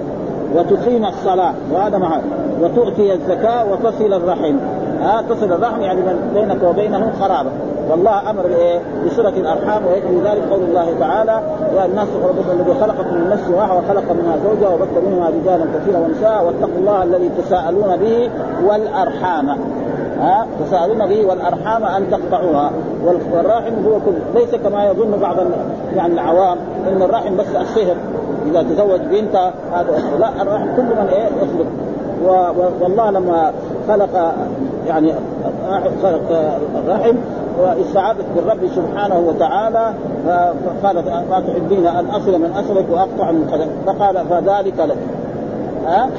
[0.55, 2.19] وتقيم الصلاة وهذا مع
[2.61, 4.55] وتؤتي الزكاة وتصل الرحم.
[5.01, 6.01] ها تصل الرحم يعني
[6.33, 7.49] بينك وبينه قرابه
[7.89, 11.41] والله أمر بايه؟ بصله الأرحام ويكفي ذلك قول الله تعالى
[11.75, 15.99] يا الناس ربكم الذي خلقكم من نفس واحدة وخلق منها زوجها وبث منهما رجالا كثيرا
[15.99, 18.29] ونساء واتقوا الله الذي تساءلون به
[18.67, 19.49] والأرحام.
[20.19, 22.71] ها تساءلون به والأرحام أن تقطعوها.
[23.05, 25.35] والرحم هو كل ليس كما يظن بعض
[25.95, 26.57] يعني العوام
[26.91, 27.95] إن الرحم بس الصهر
[28.47, 29.35] إذا تزوج بنت
[29.73, 31.67] هذا لا الرحم كل من إيه؟ يخلق.
[32.81, 33.51] والله لما
[33.87, 34.33] خلق
[34.87, 35.13] يعني
[36.03, 37.15] خلق الرحم
[37.59, 39.93] واستعاذت بالرب سبحانه وتعالى
[40.25, 44.97] فقالت ما تحبين ان اصل من أصلك وأقطع من قدم فقال فذلك لك.
[45.87, 46.09] ها؟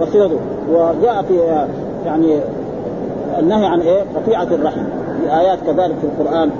[0.00, 0.38] فصلته
[0.70, 1.66] وجاء في
[2.06, 2.38] يعني
[3.38, 4.84] النهي عن إيه؟ قطيعة الرحم.
[5.20, 6.50] في آيات كذلك في القرآن.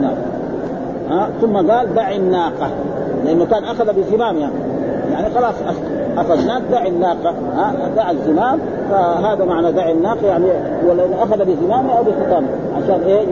[0.00, 0.14] نعم.
[1.10, 2.70] ها؟ ثم قال دع الناقة.
[3.24, 4.54] لأنه كان أخذ بزمامها يعني.
[5.12, 5.54] يعني خلاص
[6.18, 7.34] اخذناك دع الناقة
[7.96, 8.58] دع الزمام
[8.90, 10.44] فهذا معنى دع الناقة يعني
[10.88, 13.26] ولو أخذ بزمامه أو بختامه عشان إيه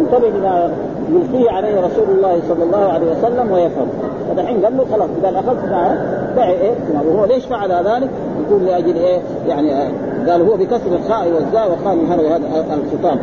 [0.00, 0.70] ينتبه لما
[1.10, 3.88] يلقيه عليه رسول الله صلى الله عليه وسلم ويفهم
[4.28, 5.96] فدحين قال له خلاص إذا أخذت معه
[6.36, 8.08] دع إيه وهو ليش فعل ذلك؟
[8.48, 9.92] يقول لأجل إيه؟ يعني
[10.30, 12.36] قال هو بكسر الخاء والزاء وقال هذا
[12.74, 13.18] الختام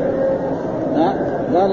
[0.96, 1.14] ها
[1.56, 1.72] قال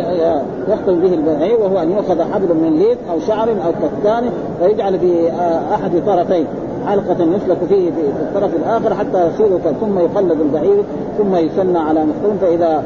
[0.68, 4.24] يختم به البعير وهو أن يؤخذ حبل من ليف أو شعر أو كتان
[4.60, 5.30] فيجعل في
[5.74, 6.46] احد طرفين.
[6.86, 10.84] حلقة يسلك فيه في الطرف الآخر حتى يصير ثم يقلد البعير
[11.18, 12.82] ثم يسنى على مختوم فإذا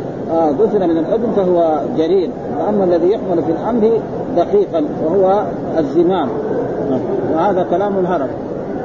[0.60, 2.30] دفن من الأذن فهو جرير.
[2.60, 4.00] وأما الذي يحمل في الأنف
[4.36, 5.42] دقيقا وهو
[5.78, 6.28] الزمام.
[7.34, 8.28] وهذا كلام الهرم.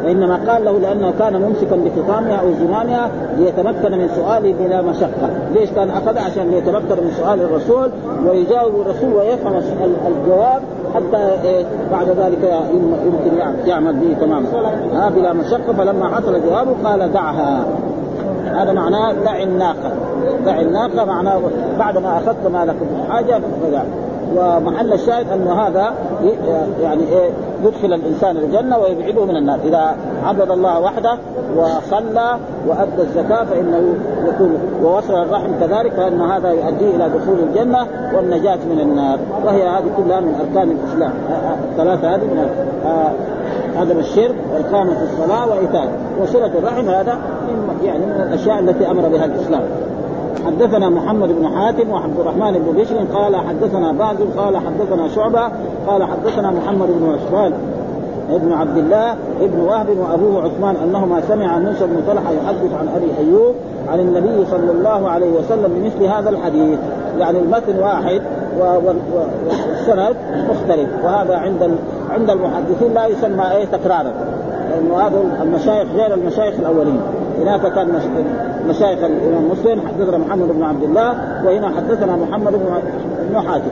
[0.05, 5.69] وإنما قال له لأنه كان ممسكا بخطامها أو زمامها ليتمكن من سؤاله بلا مشقة، ليش
[5.69, 7.89] كان اخذها عشان ليتمكن من سؤال الرسول
[8.27, 9.61] ويجاوب الرسول ويفهم
[10.07, 10.61] الجواب
[10.95, 12.61] حتى إيه بعد ذلك
[13.05, 14.47] يمكن يعمل به تماما.
[14.93, 15.73] ها بلا مشقة.
[15.77, 17.65] فلما حصل جوابه قال دعها.
[18.45, 19.91] هذا معناه دع الناقة.
[20.45, 21.41] دع الناقة معناه
[21.79, 22.75] بعد ما أخذت ما لك
[23.09, 23.81] حاجة فدع
[24.35, 25.93] ومحل الشاهد انه هذا
[26.81, 27.29] يعني إيه
[27.65, 29.59] يدخل الإنسان الجنة ويبعده من النار.
[29.65, 31.17] إذا عبد الله وحده
[31.55, 33.93] وصلى وأدى الزكاة فإنه
[34.27, 39.19] يكون ووصل الرحم كذلك فإن هذا يؤدي إلى دخول الجنة والنجاة من النار.
[39.45, 41.13] وهي هذه كلها من أركان الإسلام.
[41.71, 42.47] الثلاثة هذه من
[43.79, 45.87] عدم الشرك واقامه الصلاة وإيتاء.
[46.21, 47.17] وصلة الرحم هذا
[47.83, 49.61] يعني من الأشياء التي أمر بها الإسلام.
[50.45, 55.41] حدثنا محمد بن حاتم وعبد الرحمن بن بشر قال حدثنا بعض قال حدثنا شعبة
[55.87, 57.53] قال حدثنا محمد بن عثمان
[58.29, 63.11] ابن عبد الله ابن وهب وأبوه عثمان أنهما سمع موسى بن طلحة يحدث عن أبي
[63.19, 63.55] أيوب
[63.91, 66.79] عن النبي صلى الله عليه وسلم بمثل هذا الحديث.
[67.19, 68.21] يعني المتن واحد
[68.59, 70.15] والسند
[70.49, 71.71] مختلف وهذا عند
[72.09, 74.11] عند المحدثين لا يسمى إيه تكرارا.
[74.69, 77.01] لأنه هذا المشايخ غير المشايخ الأولين.
[77.41, 77.87] هناك كان
[78.69, 81.10] مشايخ الإمام مسلم حدثنا محمد بن عبد الله
[81.45, 82.54] وهنا حدثنا محمد
[83.30, 83.71] بن حاتم.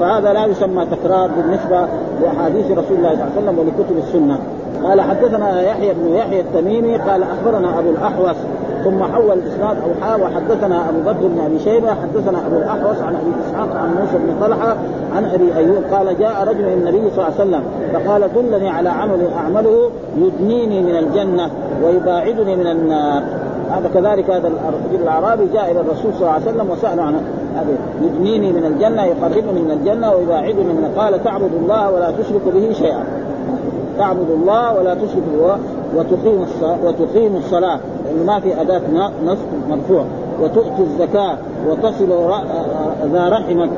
[0.00, 1.86] فهذا لا يسمى تكرار بالنسبة
[2.22, 4.38] لأحاديث رسول الله صلى الله عليه وسلم ولكتب السنة.
[4.84, 8.36] قال حدثنا يحيى بن يحيى التميمي قال أخبرنا أبو الأحوص
[8.84, 13.14] ثم حول الإسناد أو حا وحدثنا أبو بكر بن أبي شيبة حدثنا أبو الأحوص عن
[13.14, 14.76] أبي إسحاق عن موسى بن طلحة
[15.16, 18.88] عن أبي أيوب قال جاء رجل إلى النبي صلى الله عليه وسلم فقال دلني على
[18.88, 21.50] عمل أعمله يدنيني من الجنة
[21.84, 23.22] ويباعدني من النار.
[23.70, 27.20] هذا كذلك هذا الرجل الأعرابي جاء إلى الرسول صلى الله عليه وسلم وساله عن
[28.02, 33.04] يدنيني من الجنة يقربني من الجنة ويباعدني من قال تعبد الله ولا تشرك به شيئا.
[33.98, 35.56] تعبد الله ولا تشرك به
[35.96, 37.78] وتقيم الصلاة وتقيم الصلاة.
[38.04, 38.80] لأن ما في أداة
[39.24, 39.38] نصب
[39.70, 40.04] مرفوع.
[40.42, 41.36] وتؤتي الزكاة
[41.68, 42.08] وتصل
[43.12, 43.70] ذا رحمك.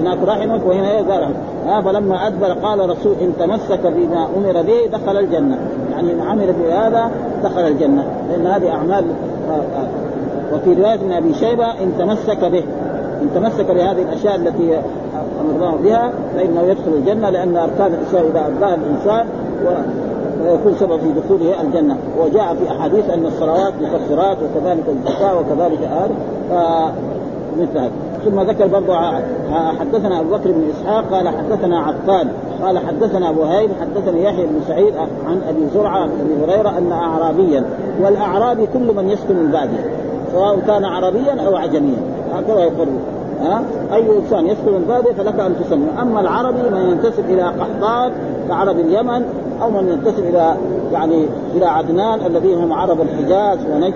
[0.00, 1.36] هناك رحمك وهنا إيه ذا رحمك.
[1.68, 5.58] آه فلما أدبر قال رسول إن تمسك بما أمر به دخل الجنة.
[5.92, 7.10] يعني إن عمل بهذا
[7.44, 8.04] دخل الجنة.
[8.30, 9.04] لأن هذه أعمال
[9.50, 9.88] آه آه.
[10.54, 12.64] وفي رواية من أبي شيبة إن تمسك به.
[13.22, 14.78] إن تمسك بهذه الأشياء التي
[15.40, 19.26] أمرناه بها فإنه يدخل الجنة لأن أركان الإسلام إذا أداها الإنسان
[20.44, 21.96] ويكون سبب في دخوله الجنة.
[22.18, 26.10] وجاء في أحاديث أن الصلوات مكفرات وكذلك الزكاة وكذلك آل
[27.60, 27.90] مثل هذا.
[28.24, 28.94] ثم ذكر برضه
[29.78, 32.28] حدثنا أبو بكر بن إسحاق قال حدثنا عفان
[32.62, 34.94] قال حدثنا ابو هيب حدثني يحيى بن سعيد
[35.26, 37.64] عن أبي زرعة عن أبي هريرة أن اعرابيا
[38.02, 39.90] والأعرابي كل من يسكن الباديه
[40.32, 41.98] سواء كان عربيا أو عجميا.
[42.34, 42.88] هكذا يقول.
[43.42, 48.12] ها؟ أي إنسان يسكن الباديه فلك أن تسمي أما العربي من ينتسب إلى قحطان
[48.48, 49.24] كعرب اليمن
[49.62, 50.56] أو من ينتسب إلى
[50.92, 53.94] يعني إلى عدنان الذين هم عرب الحجاز ونجد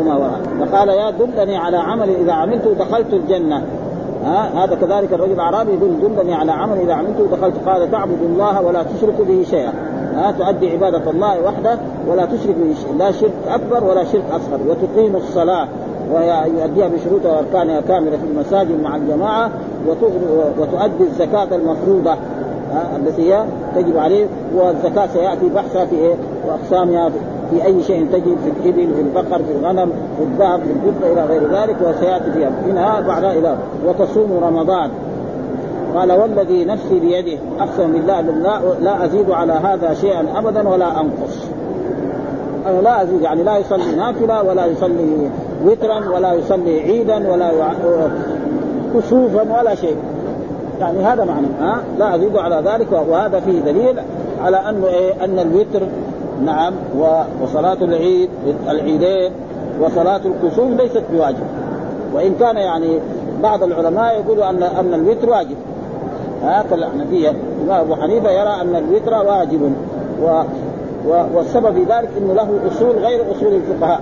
[0.00, 0.40] وما وراء.
[0.60, 3.62] فقال يا دلني على عمل إذا عملته دخلت الجنة.
[4.24, 7.54] ها؟ هذا كذلك الرجل الأعرابي يقول دلني على عمل إذا عملته دخلت.
[7.66, 9.72] قال تعبد الله ولا تشرك به شيئا.
[10.14, 11.78] ها؟ تؤدي عبادة الله وحده
[12.08, 14.60] ولا تشرك به شيء لا شرك أكبر ولا شرك أصغر.
[14.68, 15.68] وتقيم الصلاة.
[16.14, 19.50] ويؤديها بشروطها وأركانها كاملة في المساجد مع الجماعة.
[20.58, 22.14] وتؤدي الزكاة المفروضة.
[22.96, 23.44] التي هي
[23.76, 26.14] تجب عليه والزكاة سيأتي بحثها في إيه؟
[26.46, 27.10] وأقسامها
[27.50, 31.24] في أي شيء تجب في الإبل في البقر في الغنم في الذهب في الفضة إلى
[31.24, 32.50] غير ذلك وسيأتي فيها.
[32.66, 33.56] منها بعدها إلى
[33.86, 34.90] وتصوم رمضان.
[35.96, 41.46] قال والذي نفسي بيده أقسم بالله لا, لا أزيد على هذا شيئا ابدا ولا أنقص.
[42.66, 45.30] أنا لا أزيد يعني لا يصلي نافلة ولا يصلي
[45.64, 47.50] وترا ولا يصلي عيدا ولا
[48.94, 49.96] كسوفا ولا شيء.
[50.82, 51.46] يعني هذا معنى.
[51.60, 53.98] ها؟ لا أزيد على ذلك وهذا فيه دليل
[54.44, 55.86] على انه إيه؟ أن الوتر
[56.44, 56.74] نعم
[57.42, 58.30] وصلاة العيد
[58.68, 59.32] العيدين
[59.80, 61.46] وصلاة الكسوف ليست بواجب.
[62.14, 62.98] وإن كان يعني
[63.42, 65.56] بعض العلماء يقولوا ان أن الوتر واجب.
[66.42, 69.72] ها؟ كالحنفيه الإمام أبو حنيفة يرى أن الوتر واجب
[70.22, 70.42] و
[71.34, 74.00] والسبب في ذلك إنه له أصول غير أصول الفقهاء.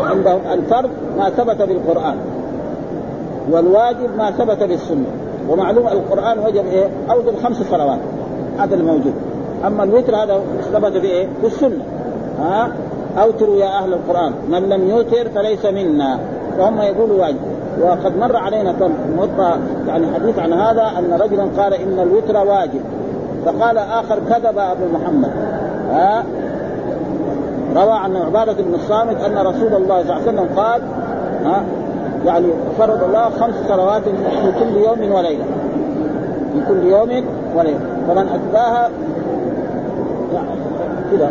[0.00, 2.16] عندهم الفرض ما ثبت بالقرآن
[3.50, 5.06] والواجب ما ثبت بالسنة.
[5.48, 7.98] ومعلوم القرآن وجب إيه؟ اوجب خمس صلوات.
[8.58, 9.14] هذا الموجود
[9.66, 10.40] أما الوتر هذا
[10.72, 11.84] ثبت بايه؟ بالسنه
[12.40, 12.72] ها؟
[13.22, 14.32] أوتروا يا أهل القرآن.
[14.48, 16.18] من لم يوتر فليس منا.
[16.58, 17.38] وهم يقولوا واجب.
[17.82, 22.80] وقد مر علينا كم موطا يعني حديث عن هذا أن رجلا قال إن الوتر واجب.
[23.44, 25.30] فقال آخر كذب أبو محمد.
[25.90, 26.24] ها؟
[27.76, 30.82] روى عن عبادة بن الصامت أن رسول الله صلى الله عليه وسلم قال
[31.44, 31.62] ها؟
[32.26, 32.46] يعني
[32.78, 35.44] فرض الله خمس صلوات في كل يوم وليلة.
[36.52, 37.24] في كل يوم
[37.56, 37.80] وليلة.
[38.08, 38.90] فمن أتباها
[40.34, 40.48] يعني
[41.12, 41.30] كذا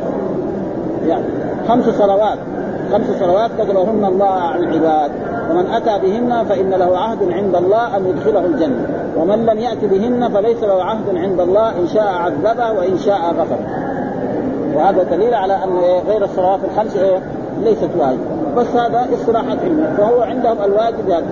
[1.08, 1.23] يعني
[1.69, 2.38] خمس صلوات.
[2.93, 5.12] خمس صلوات كتبهن الله على العباد.
[5.52, 8.88] ومن أتى بهن فإن له عهد عند الله أن يدخله الجنة.
[9.17, 13.58] ومن لم يأت بهن فليس له عهد عند الله إن شاء عذبه وإن شاء غفر.
[14.75, 17.19] وهذا دليل على أن غير الصلوات الخمس إيه؟
[17.63, 19.96] ليست واجب بس هذا اصطلاحات علمية.
[19.98, 21.26] فهو عندهم الواجب يعني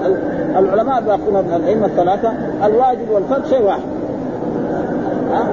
[0.58, 2.32] العلماء بيقولون الائمه الثلاثة
[2.66, 3.82] الواجب والفرد شيء واحد.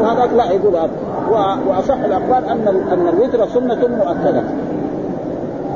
[0.00, 0.90] وهذاك لا يقول هذا.
[1.68, 4.42] وأصح الأقوال أن أن الوتر سنة مؤكدة.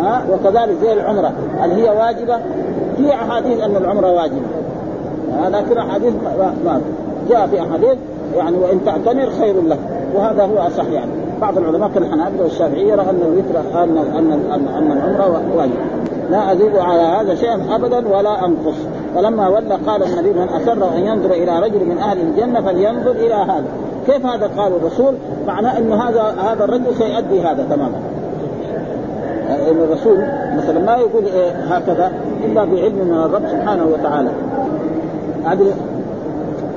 [0.00, 1.32] ها؟ وكذلك زي العمرة.
[1.60, 2.36] هل هي واجبة؟
[2.96, 4.46] في أحاديث أن العمرة واجبة.
[5.48, 6.12] لكن أحاديث
[6.64, 6.80] ما
[7.28, 7.98] جاء في أحاديث
[8.36, 9.78] يعني وإن تعتمر خير لك
[10.14, 11.27] وهذا هو أصح يعني.
[11.40, 14.32] بعض العلماء كالحنابله والشافعيه يرى ان الوتر ان ان
[14.76, 15.72] ان, العمرة واجب.
[16.30, 18.76] لا أزيد على هذا شيئا ابدا ولا أنقص.
[19.14, 23.34] فلما ولى قال النبي من أسر أن ينظر إلى رجل من أهل الجنة فلينظر إلى
[23.34, 23.64] هذا.
[24.06, 25.14] كيف هذا قال الرسول؟
[25.46, 28.00] معناه إنه هذا هذا الرجل سيؤدي هذا تماما.
[29.48, 30.18] ان الرسول
[30.56, 32.12] مثلا ما يقول إيه هكذا
[32.44, 34.30] إلا بعلم من الرب سبحانه وتعالى.
[35.44, 35.72] هذه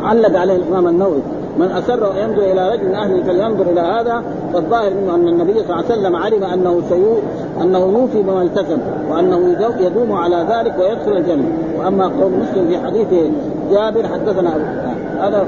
[0.04, 1.22] علق عليه الإمام النووي.
[1.60, 5.64] من أسر ينظر إلى رجل من أهله فلينظر إلى هذا فالظاهر منه أن النبي صلى
[5.64, 7.18] الله عليه وسلم علم أنه سيو
[7.62, 8.78] أنه يوفي بما التزم
[9.12, 11.46] وأنه يدوم على ذلك ويدخل الجنة.
[11.80, 13.08] وأما قول مسلم في حديث
[13.72, 14.54] جابر حدثنا
[15.20, 15.46] هذا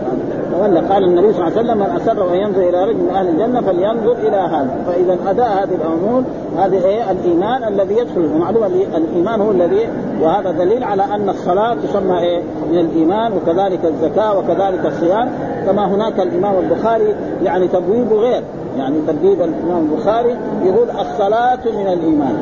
[0.62, 3.28] ولا قال النبي صلى الله عليه وسلم من أسر وان ينظر إلى رجل من أهل
[3.28, 4.84] الجنة فلينظر إلى هذا.
[4.88, 6.24] فإذا أداء هذه الأمور
[6.58, 9.90] هذه إيه الإيمان الذي يدخل ومعلومه الإيمان هو الذي
[10.22, 15.30] وهذا دليل على أن الصلاة تسمى إيه؟ من الإيمان وكذلك الزكاة وكذلك الصيام.
[15.66, 18.44] كما هناك الإمام البخاري يعني تبويب غير.
[18.78, 22.36] يعني تبويب الإمام البخاري يقول الصلاة من الإيمان.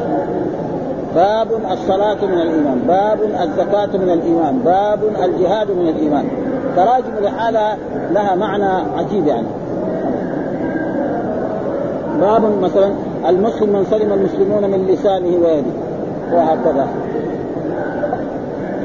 [1.15, 6.25] باب الصلاة من الإيمان باب الزكاة من الإيمان باب الجهاد من الإيمان.
[6.75, 7.77] تراجم لحالها
[8.11, 9.47] لها معنى عجيب يعني.
[12.19, 12.91] باب مثلا
[13.29, 15.71] المسلم من سلم المسلمون من لسانه ويده
[16.33, 16.87] وهكذا.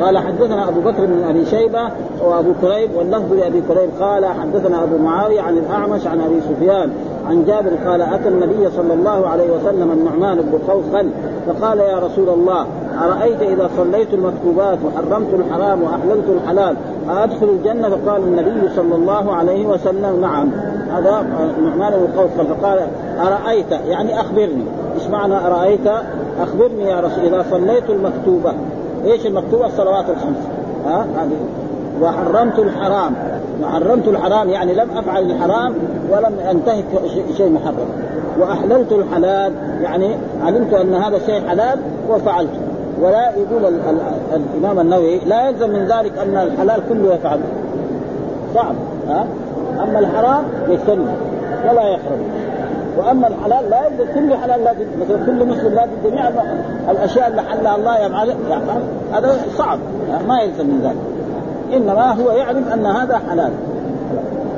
[0.00, 1.90] قال حدثنا أبو بكر بن أبي شيبة
[2.24, 6.90] وأبو كريب واللفظ لأبي كريب قال حدثنا أبو معاوية عن الأعمش عن أبي سفيان
[7.28, 11.10] عن جابر قال أتى النبي صلى الله عليه وسلم النعمان بن خوخل
[11.46, 12.66] فقال يا رسول الله
[13.04, 16.76] أرأيت إذا صليت المكتوبات وحرمت الحرام وأحللت الحلال
[17.10, 20.50] أدخل الجنة؟ فقال النبي صلى الله عليه وسلم نعم.
[20.92, 21.26] هذا
[21.58, 22.78] النعمان بن خوخل فقال
[23.18, 24.64] أرأيت؟ يعني أخبرني.
[24.94, 25.88] إيش معنى أرأيت؟
[26.40, 28.52] أخبرني يا رسول إذا صليت المكتوبة.
[29.04, 30.38] إيش المكتوبة؟ الصلوات الخمس.
[30.86, 31.36] ها؟ هذه.
[32.02, 33.14] وحرمت الحرام.
[33.62, 35.74] وحرمت الحرام يعني لم أفعل الحرام
[36.10, 36.84] ولم انتهك
[37.36, 37.88] شيء محرم.
[38.40, 42.60] وأحللت الحلال يعني علمت أن هذا الشيء حلال وفعلته
[43.00, 43.98] ولا يقول ال ال
[44.54, 47.40] الإمام النووي لا يلزم من ذلك أن الحلال كله يفعل.
[48.54, 48.74] صعب
[49.08, 49.26] ها؟
[49.82, 51.08] أما الحرام يجتنب
[51.70, 52.20] ولا يحرم.
[52.98, 56.30] وأما الحلال لا يلزم كل حلال لازم مثلا كل مسلم لازم جميع
[56.90, 58.34] الأشياء اللي حلها الله يفعل
[59.12, 59.78] هذا صعب
[60.28, 61.15] ما يلزم من ذلك.
[61.72, 63.52] إنما هو يعلم أن هذا حلال.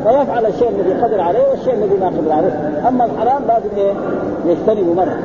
[0.05, 2.83] فيفعل الشيء الذي قدر عليه والشيء الذي ما قدر عليه.
[2.88, 3.92] أما الحرام لازم إيه
[4.47, 5.16] يجتنبه مره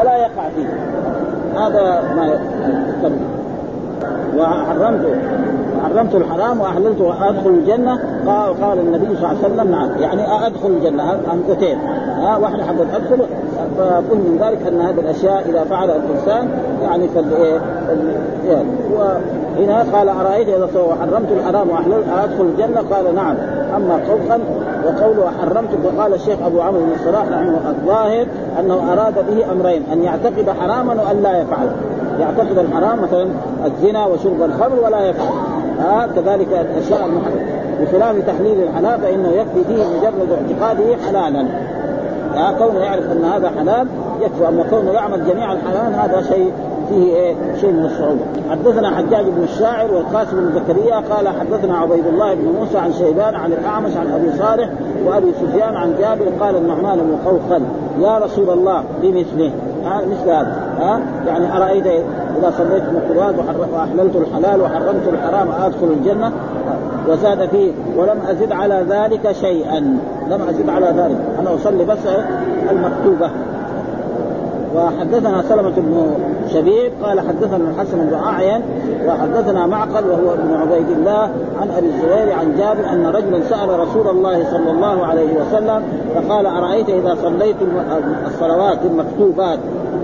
[0.00, 0.68] ولا يقع فيه.
[1.60, 3.20] هذا ما يجتنب
[4.38, 5.06] وحرمت
[5.84, 7.98] حرمت الحرام وأحللت وأدخل الجنة.
[8.26, 9.90] قال قال النبي صلى الله عليه وسلم نعم.
[10.00, 11.02] يعني أدخل الجنة.
[11.32, 11.78] همزتين
[12.20, 13.26] ها واحدة حقت أدخل.
[13.78, 16.48] فكل من ذلك أن هذه الأشياء إذا فعلها الإنسان
[16.82, 17.60] يعني فال
[19.58, 20.68] وهنا قال أرأيت اذا
[21.00, 23.36] حرمت الحرام واحللت أدخل الجنة؟ قال نعم.
[23.76, 24.40] أما قوقا
[24.84, 28.26] وقوله حرمت فقال الشيخ أبو عمرو بن الصلاح رحمه الظاهر
[28.60, 31.68] أنه أراد به أمرين أن يعتقد حراما وأن لا يفعل.
[32.20, 33.28] يعتقد الحرام مثلا
[33.64, 35.32] الزنا وشرب الخمر ولا يفعل.
[35.80, 37.62] آه كذلك الأشياء المحرمة.
[37.80, 41.46] بخلاف تحليل الحلال فإنه يكفي فيه مجرد اعتقاده حلالا.
[42.36, 43.86] آه كونه يعرف أن هذا حلال
[44.20, 46.52] يكفي أما كونه يعمل جميع الحلال هذا شيء
[46.92, 48.20] فيه إيه؟ شيء من الصعوبه
[48.50, 53.34] حدثنا حجاج بن الشاعر والقاسم بن زكريا قال حدثنا عبيد الله بن موسى عن شيبان
[53.34, 54.68] عن الأعمش عن أبي صالح
[55.06, 57.62] وأبي سفيان عن جابر قال النعمان بن خوخل
[58.00, 59.52] يا رسول الله بمثله
[59.84, 60.56] ها؟ مثل هذا.
[60.78, 61.86] ها؟ يعني أرأيت
[62.38, 63.34] إذا صليت المكروهات
[63.72, 66.32] وأحللت الحلال وحرمت الحرام ادخل الجنة؟
[67.08, 69.78] وزاد فيه ولم أزد على ذلك شيئا.
[70.30, 71.16] لم أزد على ذلك.
[71.40, 71.98] أنا أصلي بس
[72.70, 73.30] المكتوبة.
[74.76, 76.14] وحدثنا سلمة بن
[76.52, 78.60] شبيب قال حدثنا الحسن بن أعين
[79.06, 84.08] وحدثنا معقل وهو ابن عبيد الله عن أبي الزبير عن جابر أن رجلا سأل رسول
[84.08, 85.82] الله صلى الله عليه وسلم
[86.14, 87.56] فقال أرأيت إذا صليت
[88.26, 89.58] الصلوات المكتوبات؟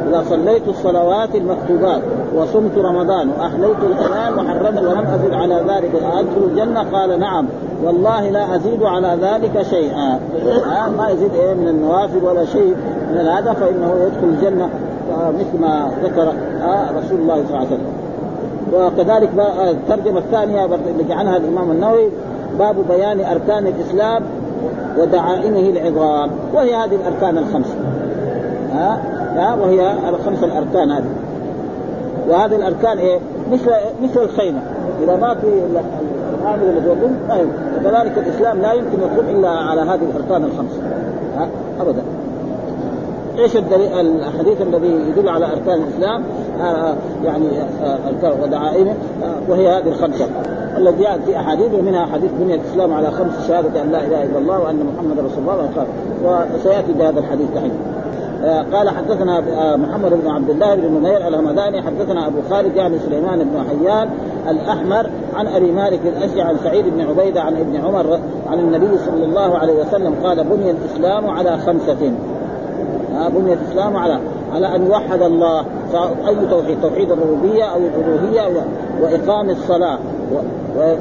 [0.08, 2.02] إذا صليت الصلوات المكتوبات
[2.34, 7.46] وصمت رمضان وأحليت الحلال وحرمت ولم أزد على ذلك أدخل الجنة؟ قال نعم.
[7.84, 10.20] والله لا أزيد على ذلك شيئا.
[10.66, 12.76] آه ما يزيد إيه من النوافل ولا شيء.
[13.12, 14.68] من هذا فإنه يدخل الجنة
[15.12, 16.32] آه مثل ما ذكر
[16.62, 18.08] آه رسول الله صلى الله عليه وسلم.
[18.72, 19.30] وكذلك
[19.70, 22.08] الترجمة الثانية التي عنها الإمام النووي
[22.58, 24.22] باب بيان أركان الإسلام
[24.98, 27.74] ودعائمه العظام وهي هذه الأركان الخمسة.
[28.72, 29.00] ها
[29.36, 31.10] ها وهي الخمسة الأركان هذه.
[32.28, 33.18] وهذه الأركان إيه؟
[33.52, 33.70] مثل
[34.02, 34.60] مثل الخيمة.
[35.04, 35.46] إذا ما في
[36.42, 40.80] العامل الذي يقوم ما يمكن وكذلك الإسلام لا يمكن يقوم إلا على هذه الأركان الخمسة.
[41.36, 41.48] ها
[41.80, 42.02] أبدا.
[43.38, 46.22] إيش الحديث الذي يدل على أركان الإسلام
[46.62, 47.46] آه يعني
[47.84, 50.26] آه أركان ودعائمه آه وهي هذه الخمسة.
[50.76, 54.38] الذي جاءت في احاديث ومنها حديث بني الإسلام على خمس شهادة أن لا إله إلا
[54.38, 55.86] الله وأن محمد رسول الله
[56.54, 57.72] وسيأتي بهذا الحديث دحين
[58.44, 62.98] آه قال حدثنا آه محمد بن عبد الله بن نمير الهمداني حدثنا أبو خالد يعني
[62.98, 64.08] سليمان بن حيان
[64.48, 68.18] الأحمر عن أبي مالك الاشجع عن سعيد بن عبيدة عن ابن عمر
[68.50, 72.12] عن النبي صلى الله عليه وسلم قال بني الإسلام على خمسة.
[73.18, 74.18] آه بني الإسلام على
[74.54, 75.64] على أن يوحد الله
[76.28, 78.66] اي توحيد توحيد الربوبية أو الألوهية
[79.02, 79.98] وإقام الصلاة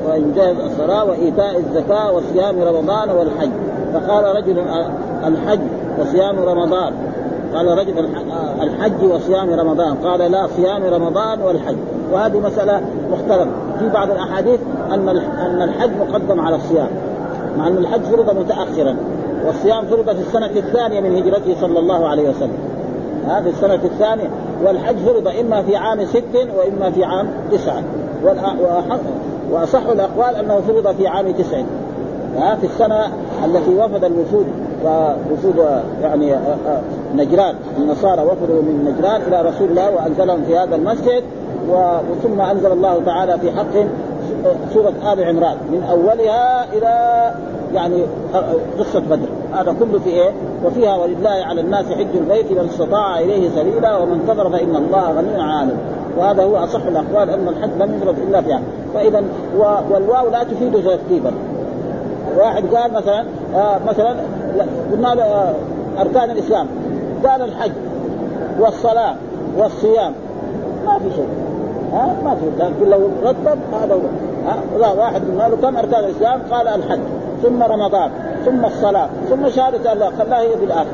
[0.08, 3.50] وإنجاز الصلاة وإيتاء الزكاة وصيام رمضان والحج.
[3.94, 4.64] فقال رجل
[5.26, 5.60] الحج
[6.00, 6.94] وصيام رمضان.
[7.56, 7.94] قال رجل
[8.62, 9.96] الحج وصيام رمضان.
[9.96, 11.78] قال لا صيام رمضان والحج.
[12.14, 13.52] وهذه مسألة مختلفة.
[13.80, 14.60] في بعض الأحاديث
[14.94, 15.10] أن
[15.40, 16.88] أن الحج مقدم على الصيام
[17.58, 18.96] مع أن الحج فرض متأخرا.
[19.48, 22.58] والصيام فرض في السنة الثانية من هجرته صلى الله عليه وسلم.
[23.28, 24.30] ها في السنة الثانية.
[24.64, 27.84] والحج فرض إما في عام ست وإما في عام تسعة
[29.52, 31.62] وأصح الأقوال أنه فرض في عام تسع.
[32.38, 33.12] ها في السنة
[33.46, 34.46] التي وفد الوفود
[34.86, 35.66] ووفود
[36.02, 36.36] يعني
[37.16, 37.56] نجران.
[37.78, 41.24] النصارى وفدوا من نجران إلى رسول الله وأنزلهم في هذا المسجد
[41.70, 43.86] وثم أنزل الله تعالى في حق
[44.74, 45.58] سورة آل عمران.
[45.72, 47.32] من أولها إلى
[47.74, 48.02] يعني
[48.80, 49.28] قصة بدر.
[49.54, 50.32] هذا كله في إيه؟
[50.66, 55.42] وفيها ولله على الناس حج البيت من استطاع إليه سبيلا ومن كفر فإن الله غني
[55.42, 55.74] عنه
[56.18, 58.62] وهذا هو أصح الأقوال أن الحج لم يفرض إلا فيها.
[58.94, 59.24] فإذا
[59.90, 61.32] والواو لا تفيد ترتيبا.
[62.38, 64.16] واحد قال مثلا آه مثلا
[64.92, 65.54] قلنا له آه
[66.00, 66.68] أركان الإسلام.
[67.26, 67.72] قال الحج
[68.60, 69.16] والصلاة
[69.58, 70.14] والصيام.
[70.86, 71.30] ما في شيء.
[71.94, 72.64] ها؟ ما في.
[72.64, 74.00] لكن لو رتب هذا هو.
[74.80, 77.00] لا واحد قلنا له كم أركان الإسلام؟ قال الحج.
[77.44, 78.12] ثم رمضان
[78.46, 80.92] ثم الصلاة ثم شهادة الله خلاها هي في الآخر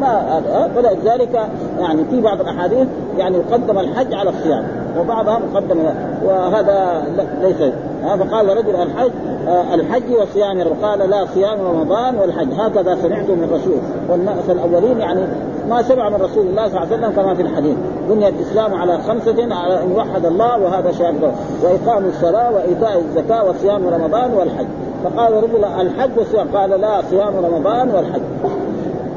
[0.00, 0.42] ما
[0.76, 1.48] ولذلك
[1.80, 2.88] يعني في بعض الأحاديث
[3.18, 4.64] يعني يقدم الحج على الصيام
[4.98, 5.78] وبعضها مقدم
[6.24, 7.04] وهذا
[7.42, 7.72] ليس
[8.18, 9.10] فقال رجل الحج
[9.48, 12.48] آه الحج وصيام قال لا صيام رمضان والحج.
[12.58, 15.20] هكذا سمعت من الرسول والناس الأولين يعني
[15.68, 17.76] ما سمع من رسول الله صلى الله عليه وسلم كما في الحديث.
[18.08, 21.30] بني الإسلام على خمسة على إن يوحد الله وهذا شهادة.
[21.62, 24.66] وإقام الصلاة وإيتاء الزكاة وصيام رمضان والحج.
[25.04, 28.22] فقال رجل الحج والصيام قال لا صيام رمضان والحج.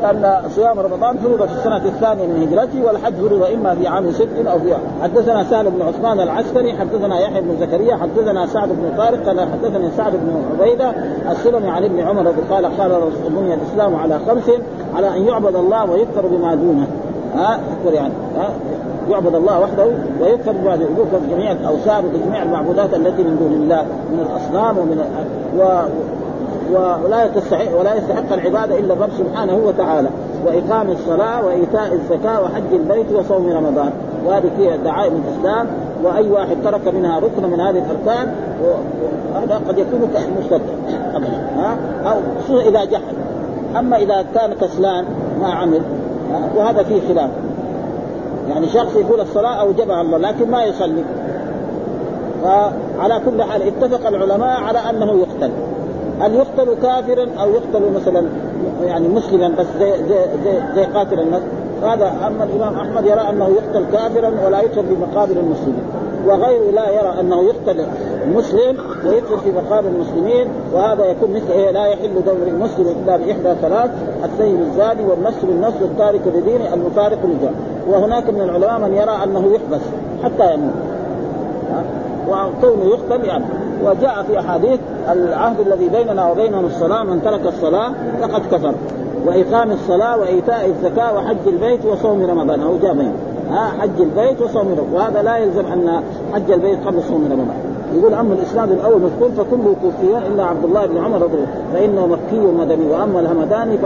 [0.03, 4.27] ان صيام رمضان فرض في السنة الثانية من هجرته والحج فرض إما في عام ست
[4.47, 9.25] أو في حدثنا سهل بن عثمان العسكري حدثنا يحيى بن زكريا حدثنا سعد بن طارق
[9.25, 10.93] قال حدثني سعد بن عبيدة
[11.31, 14.51] السلمي عن ابن عمر قال قال بني الاسلام على خمس
[14.95, 16.88] على أن يعبد الله ويكفر بما دونه.
[17.36, 17.59] ها
[17.93, 18.13] يعني.
[18.38, 18.49] ها؟
[19.10, 19.86] يعبد الله وحده
[20.22, 25.06] ويكفر بما يكفر جميع الأوثان وجميع المعبودات التي من دون الله من الأصنام ومن
[25.58, 25.62] و
[27.06, 30.10] ولا تستحق ولا يستحق العبادة إلا الرب سبحانه وتعالى.
[30.45, 33.91] وإقام الصلاة وإيتاء الزكاة وحج البيت وصوم رمضان.
[34.26, 35.68] وهذه فيها دعائم الإسلام.
[36.03, 38.34] وأي واحد ترك منها ركن من هذه الأركان
[39.36, 40.60] هذا قد يكون مرتدا
[41.58, 43.16] ها؟ أو خصوصا إذا جحد.
[43.80, 45.06] أما إذا كان كسلان
[45.41, 45.82] ما عمل
[46.58, 47.30] وهذا فيه خلاف.
[48.49, 51.03] يعني شخص يقول الصلاة اوجبها الله لكن ما يصلي.
[52.43, 55.51] فعلى كل حال اتفق العلماء على أنه يقتل.
[56.21, 58.27] هل يقتل كافرا أو يقتل مثلا
[58.85, 61.43] يعني مسلما بس زي زي زي, زي قاتل النفس
[61.83, 65.83] هذا أما الإمام أحمد يرى أنه يقتل كافرا ولا يقتل بمقابر المسلمين.
[66.27, 67.85] وغيره لا يرى أنه يقتل
[68.35, 73.55] مسلم ويدخل في مقام المسلمين وهذا يكون مثل إيه؟ لا يحل دور المسلم إلا بإحدى
[73.61, 73.91] ثلاث
[74.23, 79.81] السيد الزاني والنفس بالنفس والتارك لدينه المفارق للجمع وهناك من العلماء من يرى أنه يحبس
[80.23, 80.73] حتى يموت.
[82.29, 83.45] وكونه يقتل يعني.
[83.86, 84.79] وجاء في أحاديث
[85.11, 88.73] العهد الذي بيننا وبينهم الصلاة من ترك الصلاة فقد كفر.
[89.25, 93.13] وإقام الصلاة وإيتاء الزكاة وحج البيت وصوم رمضان أو جاء بين.
[93.51, 94.93] ها؟ حج البيت وصوم رمضان.
[94.93, 97.64] وهذا لا يلزم أن حج البيت قبل صوم رمضان.
[97.93, 102.07] يقول أما الإسلام الأول مذكور فكله كوفيون إلا عبد الله بن عمر رضي الله فإنه
[102.07, 103.77] مكي مدني وأما الهمداني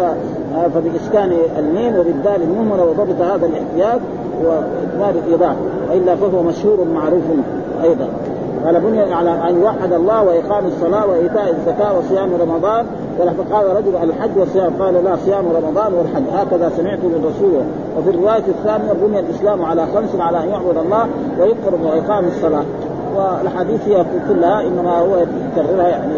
[0.74, 4.00] فبإسكان الميم وبالدال المهملة وضبط هذا الاحتياج
[4.43, 5.56] واكمال الايضاح
[5.89, 7.24] وإلا فهو مشهور معروف
[7.84, 8.08] أيضا.
[8.66, 12.86] قال بني على أن يوحد الله وإقام الصلاة وإيتاء الزكاة وصيام رمضان
[13.52, 14.74] قال رجل الحج والصيام.
[14.80, 16.24] قال لا صيام رمضان والحج.
[16.34, 17.64] هكذا سمعت من رسوله
[17.97, 21.08] وفي الرواية الثانية بني الإسلام على خمس على أن يعبد الله
[21.39, 22.64] ويقرب وإقام الصلاة.
[23.20, 26.14] والاحاديث هي كلها إنما هو يكررها يعني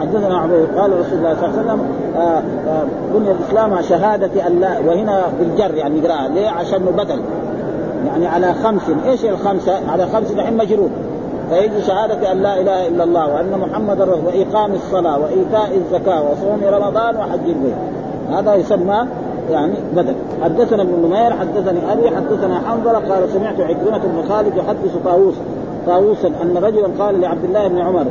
[0.00, 1.80] حدثنا عبيد قال رسول الله صلى الله عليه وسلم
[2.16, 7.20] آه، آه، بني الإسلام شهادة أن لا وهنا بالجر يعني يقراها ليه؟ عشان بدل.
[8.06, 10.90] يعني على خمس إيش الخمسة؟ على خمس الحين مجرور
[11.50, 16.60] فيجي شهادة أن لا إله إلا الله وأن محمدا رسول وإقام الصلاة وإيتاء الزكاة وصوم
[16.64, 17.74] رمضان وحج البيت.
[18.32, 19.06] هذا يسمى
[19.50, 20.14] يعني بدل.
[20.42, 25.34] حدثنا ابن نمير حدثني أبي حدثنا حنظلة قال سمعت عكرمة بن خالد يحدث طاووس.
[25.86, 28.06] طاووسا أن رجلا قال لعبد الله بن عمر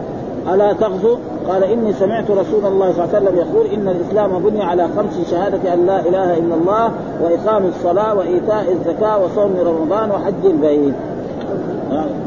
[0.53, 1.17] ألا تغزو؟
[1.49, 5.29] قال إني سمعت رسول الله صلى الله عليه وسلم يقول إن الإسلام بني على خمس
[5.31, 6.91] شهادة أن لا إله إلا الله
[7.23, 10.93] وإقام الصلاة وإيتاء الزكاة وصوم رمضان وحج البيت.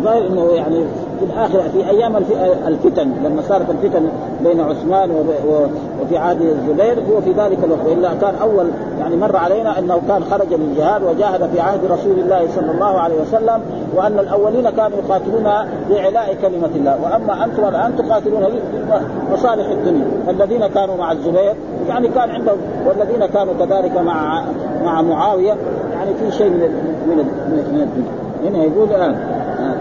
[0.05, 0.85] غير إنه يعني
[1.21, 2.17] في الآخر في أيام
[2.67, 4.09] الفتن لما صارت الفتن
[4.45, 5.11] بين عثمان
[6.03, 8.67] وفي عهد الزبير هو في ذلك الوقت والا كان أول
[9.01, 13.21] يعني مر علينا أنه كان خرج للجهاد وجاهد في عهد رسول الله صلى الله عليه
[13.21, 13.61] وسلم
[13.97, 15.45] وأن الأولين كانوا يقاتلون
[15.91, 16.99] لإعلاء كلمة الله.
[17.03, 18.47] وأما أنتم الآن تقاتلون
[19.33, 20.07] مصالح الدنيا.
[20.29, 21.55] الذين كانوا مع الزبير
[21.89, 24.45] يعني كان عندهم والذين كانوا كذلك مع
[24.85, 25.55] مع معاوية
[25.93, 26.61] يعني في شيء من
[27.09, 27.17] من
[27.73, 29.17] من الدنيا هنا يقول الآن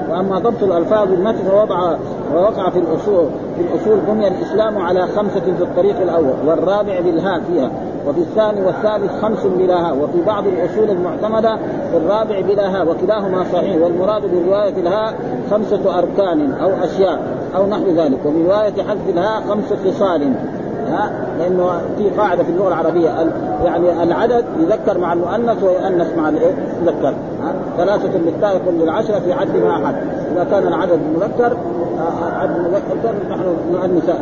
[0.10, 1.96] وأما ضبط الألفاظ المتن فوضع
[2.36, 7.72] ووقع في الأصول في الأصول بني الإسلام على خمسة في الطريق الأول والرابع بالهاء فيها.
[8.08, 11.56] وفي الثاني والثالث خمس بلا هاء وفي بعض الأصول المعتمدة
[11.92, 15.14] في الرابع بلا هاء وكلاهما صحيح والمراد برواية الهاء
[15.52, 17.20] خمسة أركان أو أشياء
[17.56, 20.34] أو نحو ذلك وفي رواية حذف الهاء خمس خصال.
[20.88, 23.10] ها؟ لأنه في قاعدة في اللغة العربية
[23.66, 27.14] يعني العدد يذكر مع المؤنث ويؤنث مع الايه؟ يذكر
[27.78, 29.96] ثلاثة بالتاء يكون للعشرة في عد ما أحد.
[30.36, 31.58] إذا كان العدد مذكر
[32.00, 34.16] آه، عدد مذكر نحن نؤنث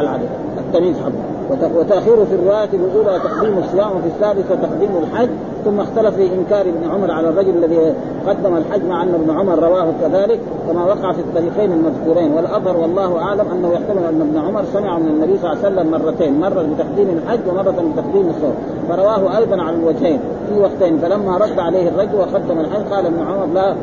[0.00, 0.28] العدد.
[0.58, 5.28] التمييز حقه وتأخير في الرواية الأولى تقديم الصيام وفي الثالثة تقديم الحج
[5.64, 7.94] ثم اختلف في إنكار ابن عمر على الرجل الذي
[8.26, 12.32] قدم الحج مع أن ابن عمر رواه كذلك كما وقع في الطريقين المذكورين.
[12.32, 15.90] والأظهر والله أعلم أنه يحتمل أن ابن عمر سمع من النبي صلى الله عليه وسلم
[15.90, 18.54] مرتين مرة بتقديم الحج ومرة بتقديم الصوم.
[18.88, 23.46] فرواه أيضا على الوجهين في وقتين فلما رد عليه الرجل وقدم الحج قال ابن عمر
[23.54, 23.74] لا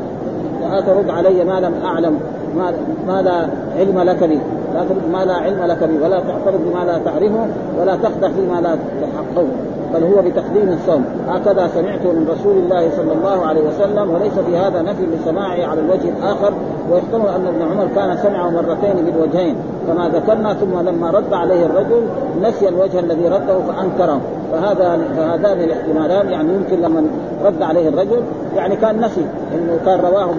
[0.72, 2.20] لا ترد علي ما لم أعلم
[2.57, 2.74] ما,
[3.07, 3.47] ما لا
[3.80, 4.39] علم لك بي
[4.76, 7.45] لا ترد ما لا علم لك بي ولا تعترض بما لا تعرفه
[7.80, 9.47] ولا تخدع فيما لا تحقه.
[9.93, 11.05] بل هو بتقديم الصوم.
[11.28, 15.80] هكذا سمعته من رسول الله صلى الله عليه وسلم وليس في هذا نفي لسماعه على
[15.82, 16.53] الوجه الآخر
[16.91, 19.55] ويحتمل أن ابن عمر كان سمعه مرتين بالوجهين.
[19.88, 22.01] كما ذكرنا ثم لما رد عليه الرجل
[22.43, 24.22] نسي الوجه الذي رده فأنكره.
[24.51, 27.03] فهذا فهذان الاحتمالان يعني يمكن لما
[27.45, 28.22] رد عليه الرجل
[28.55, 30.30] يعني كان نسي إنه كان رواه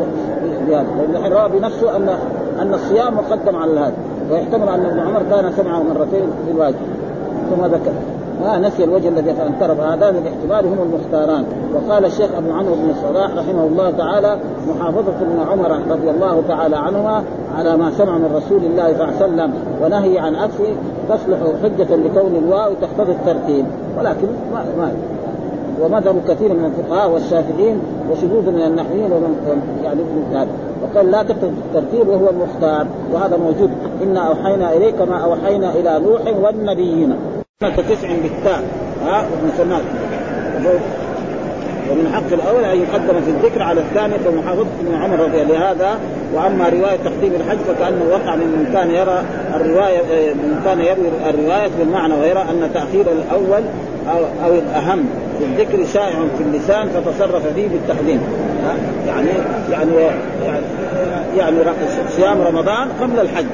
[0.67, 0.87] بهذا.
[1.13, 2.09] لأنه روى بنفسه ان
[2.61, 3.93] أن الصيام مقدم على هذا.
[4.33, 6.77] ويحتمل أن ابن عمر كان سمعه مرتين بالواجب
[7.51, 7.93] ثم ذكر.
[8.43, 11.45] ما نسي الوجه الذي انكر فهذان الاحتمال هم المختاران.
[11.75, 14.37] وقال الشيخ أبو عمرو بن الصلاح رحمه الله تعالى
[14.69, 17.23] محافظة ابن عمر رضي الله تعالى عنهما
[17.59, 19.53] على ما سمع من رسول الله صلى الله عليه وسلم
[19.83, 20.75] ونهي عن عكسه
[21.09, 23.65] تصلح حجة لكون الواو تقتضي الترتيب.
[23.99, 24.93] ولكن ما, ما
[25.83, 27.79] ومذهب كثير من الفقهاء والشافعيين
[28.11, 30.01] وشذوذ من النحويين ومن يعني
[30.33, 30.49] هذا
[30.83, 33.71] وقال لا تقتضي الترتيب وهو المختار وهذا موجود.
[34.03, 37.17] إنا أوحينا إليك ما أوحينا إلى نوح والنبيين.
[37.71, 38.63] تسع بالتاء
[39.07, 39.83] ها مسمات
[41.91, 45.99] ومن حق الأول أن يقدم في الذكر على الثاني كمحافظه ابن عمر رضي الله لهذا
[46.35, 49.23] وأما رواية تقديم الحج فكأنه وقع من كان يرى
[49.55, 50.01] الرواية
[50.35, 53.63] من كان يروي الرواية بالمعنى ويرى أن تأخير الأول
[54.11, 55.05] أو أو الأهم.
[55.39, 58.21] في الذكر شائع في اللسان فتصرف فيه بالتقديم
[59.07, 59.29] يعني
[59.71, 59.91] يعني
[61.37, 61.57] يعني,
[62.09, 63.47] صيام رمضان قبل الحج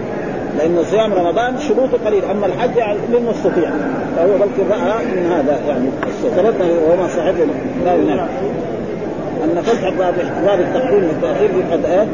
[0.58, 3.70] لأن صيام رمضان شروطه قليل أما الحج يعني للمستطيع
[4.16, 5.88] فهو بلكي رأى من هذا يعني
[6.36, 7.34] ثبتنا وما صحيح
[7.84, 8.48] لا ينافي
[9.44, 9.88] أن فتح
[10.46, 12.06] باب التقديم والتاخير قد آه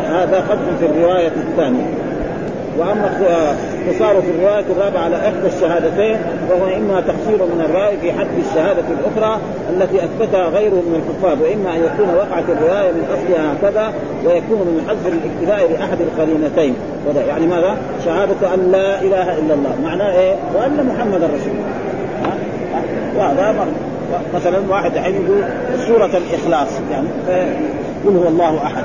[0.00, 2.03] هذا قدم في الرواية الثانية.
[2.78, 6.16] وأما اختصاره في الروايه الرابعه على إحدى الشهادتين
[6.50, 11.76] وهو إما تقصير من الراوي في حد الشهادة الأخرى التي أثبتها غيره من الحفاظ وإما
[11.76, 13.92] أن يكون وقعت الرواية من أصلها هكذا
[14.24, 16.74] ويكون من حذف الاكتفاء لأحد القرينتين.
[17.28, 19.76] يعني ماذا؟ شهادة أن لا إله إلا الله.
[19.84, 21.84] معناه إيه؟ وأن محمدا رسول الله.
[23.16, 23.66] وهذا
[24.34, 25.44] مثلا واحد الحين يقول
[25.86, 27.08] سورة الإخلاص يعني
[28.06, 28.84] قل هو الله أحد.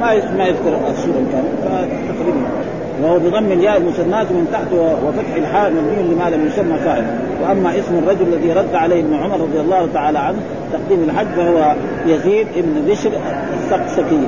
[0.00, 2.67] ما ما يذكر السورة الكاملة فتقريبا.
[3.02, 4.72] وهو بضم الياء المثنات من تحت
[5.04, 7.04] وفتح الحاء مبني لما لم يسمى فاعل.
[7.42, 10.38] وأما اسم الرجل الذي رد عليه ابن عمر رضي الله تعالى عنه
[10.72, 11.74] تقديم الحج فهو
[12.06, 13.10] يزيد بن بشر
[13.58, 14.20] السقسكي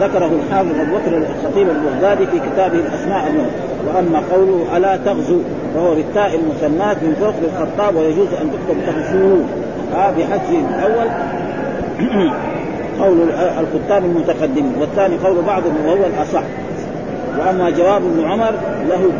[0.00, 3.46] ذكره الحافظ أبو بكر الخطيب البغدادي في كتابه الأسماء النور
[3.86, 5.38] وأما قوله ألا تغزو
[5.74, 9.36] فهو بالتاء المثنات من فوق للخطاب ويجوز أن تكتب تغزو.
[9.94, 11.08] بحذف الأول.
[13.00, 16.42] قول الكتاب المتقدمين والثاني قول بعضهم وهو الأصح.
[17.38, 18.52] وأما جواب ابن عمر
[18.88, 19.10] له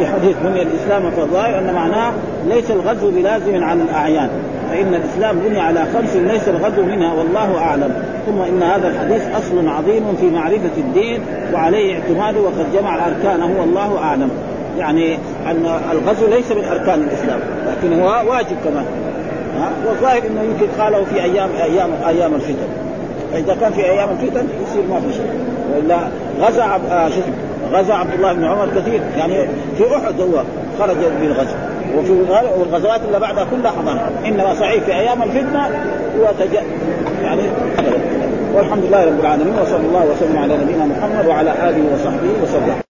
[0.00, 2.12] لحديث بني الإسلام فالظاهر أن معناه
[2.48, 4.28] ليس الغزو بلازم عن الأعيان
[4.70, 7.94] فإن الإسلام بني على خمس ليس الغزو منها والله أعلم.
[8.26, 11.20] ثم إن هذا الحديث أصل عظيم في معرفة الدين
[11.52, 14.30] وعليه اعتماده وقد جمع أركانه والله أعلم.
[14.78, 15.14] يعني
[15.46, 18.84] أن الغزو ليس من أركان الإسلام لكن هو واجب كمان
[19.86, 22.68] والظاهر إنه يمكن قاله في أيام أيام أيام الفتن.
[23.32, 25.30] فإذا كان في أيام الفتن يصير ما في شيء
[25.74, 25.98] وإلا
[26.40, 27.08] غزا آه
[27.72, 29.00] غزا عبد الله بن عمر كثير.
[29.16, 29.48] يعني
[29.78, 30.42] في أحد هو
[30.78, 31.56] خرج بالغزو
[31.96, 32.12] وفي
[32.66, 34.10] الغزوات اللي بعدها كلها حضرها.
[34.26, 35.66] إنما صحيح في أيام الفتنة
[36.20, 36.54] هو تج...
[37.22, 37.42] يعني
[38.54, 42.83] والحمد لله رب العالمين وصلى الله وسلم على نبينا محمد وعلى آله وصحبه وسلم.